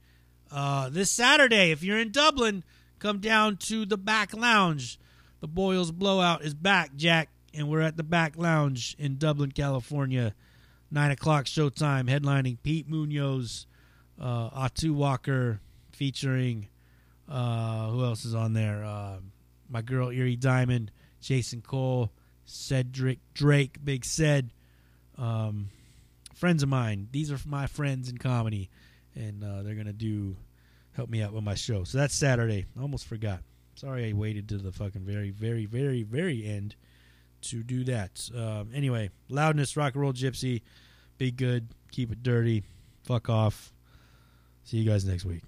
uh, 0.51 0.89
this 0.89 1.11
Saturday, 1.11 1.71
if 1.73 1.83
you're 1.83 1.99
in 1.99 2.11
Dublin, 2.11 2.65
come 2.99 3.19
down 3.19 3.57
to 3.59 3.85
the 3.85 3.99
back 3.99 4.35
lounge. 4.35 4.99
The 5.41 5.49
Boyles 5.49 5.91
Blowout 5.91 6.43
is 6.43 6.55
back, 6.55 6.97
Jack, 6.97 7.29
and 7.53 7.69
we're 7.69 7.83
at 7.83 7.99
the 7.99 8.03
back 8.03 8.39
lounge 8.39 8.97
in 8.99 9.19
Dublin, 9.19 9.53
California. 9.53 10.35
Nine 10.95 11.11
o'clock 11.11 11.47
showtime, 11.47 12.09
headlining 12.09 12.59
Pete 12.63 12.89
Munoz, 12.89 13.67
uh, 14.21 14.51
Atu 14.51 14.93
Walker, 14.93 15.59
featuring 15.91 16.69
uh, 17.29 17.89
who 17.89 18.05
else 18.05 18.25
is 18.25 18.33
on 18.33 18.53
there? 18.53 18.85
Uh, 18.85 19.17
my 19.69 19.83
girl 19.83 20.11
Erie 20.11 20.37
Diamond, 20.37 20.93
Jason 21.21 21.63
Cole, 21.63 22.13
Cedric 22.45 23.19
Drake, 23.35 23.85
Big 23.85 24.05
Ced, 24.05 24.51
um, 25.19 25.69
friends 26.33 26.63
of 26.63 26.69
mine. 26.69 27.09
These 27.11 27.33
are 27.33 27.41
my 27.45 27.67
friends 27.67 28.09
in 28.09 28.17
comedy, 28.17 28.71
and 29.17 29.43
uh, 29.43 29.65
they're 29.65 29.75
gonna 29.75 29.93
do 29.93 30.37
help 30.93 31.11
me 31.11 31.23
out 31.23 31.33
with 31.33 31.43
my 31.43 31.57
show. 31.57 31.83
So 31.83 31.99
that's 31.99 32.15
Saturday. 32.15 32.67
I 32.79 32.83
almost 32.83 33.09
forgot. 33.09 33.41
Sorry, 33.75 34.11
I 34.11 34.13
waited 34.13 34.49
to 34.51 34.59
the 34.59 34.71
fucking 34.71 35.03
very, 35.03 35.31
very, 35.31 35.67
very, 35.67 36.05
very 36.05 36.47
end 36.47 36.77
to 37.43 37.65
do 37.65 37.83
that. 37.83 38.31
Um, 38.33 38.71
anyway, 38.73 39.11
loudness, 39.29 39.77
rock 39.77 39.95
and 39.95 40.03
roll, 40.03 40.13
gypsy. 40.13 40.63
Be 41.19 41.31
good. 41.31 41.69
Keep 41.91 42.13
it 42.13 42.23
dirty. 42.23 42.65
Fuck 43.05 43.29
off. 43.29 43.73
See 44.65 44.79
you 44.79 44.89
guys 44.89 45.05
next 45.05 45.25
week. 45.25 45.43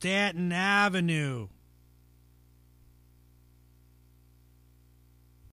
Stanton 0.00 0.50
Avenue. 0.50 1.48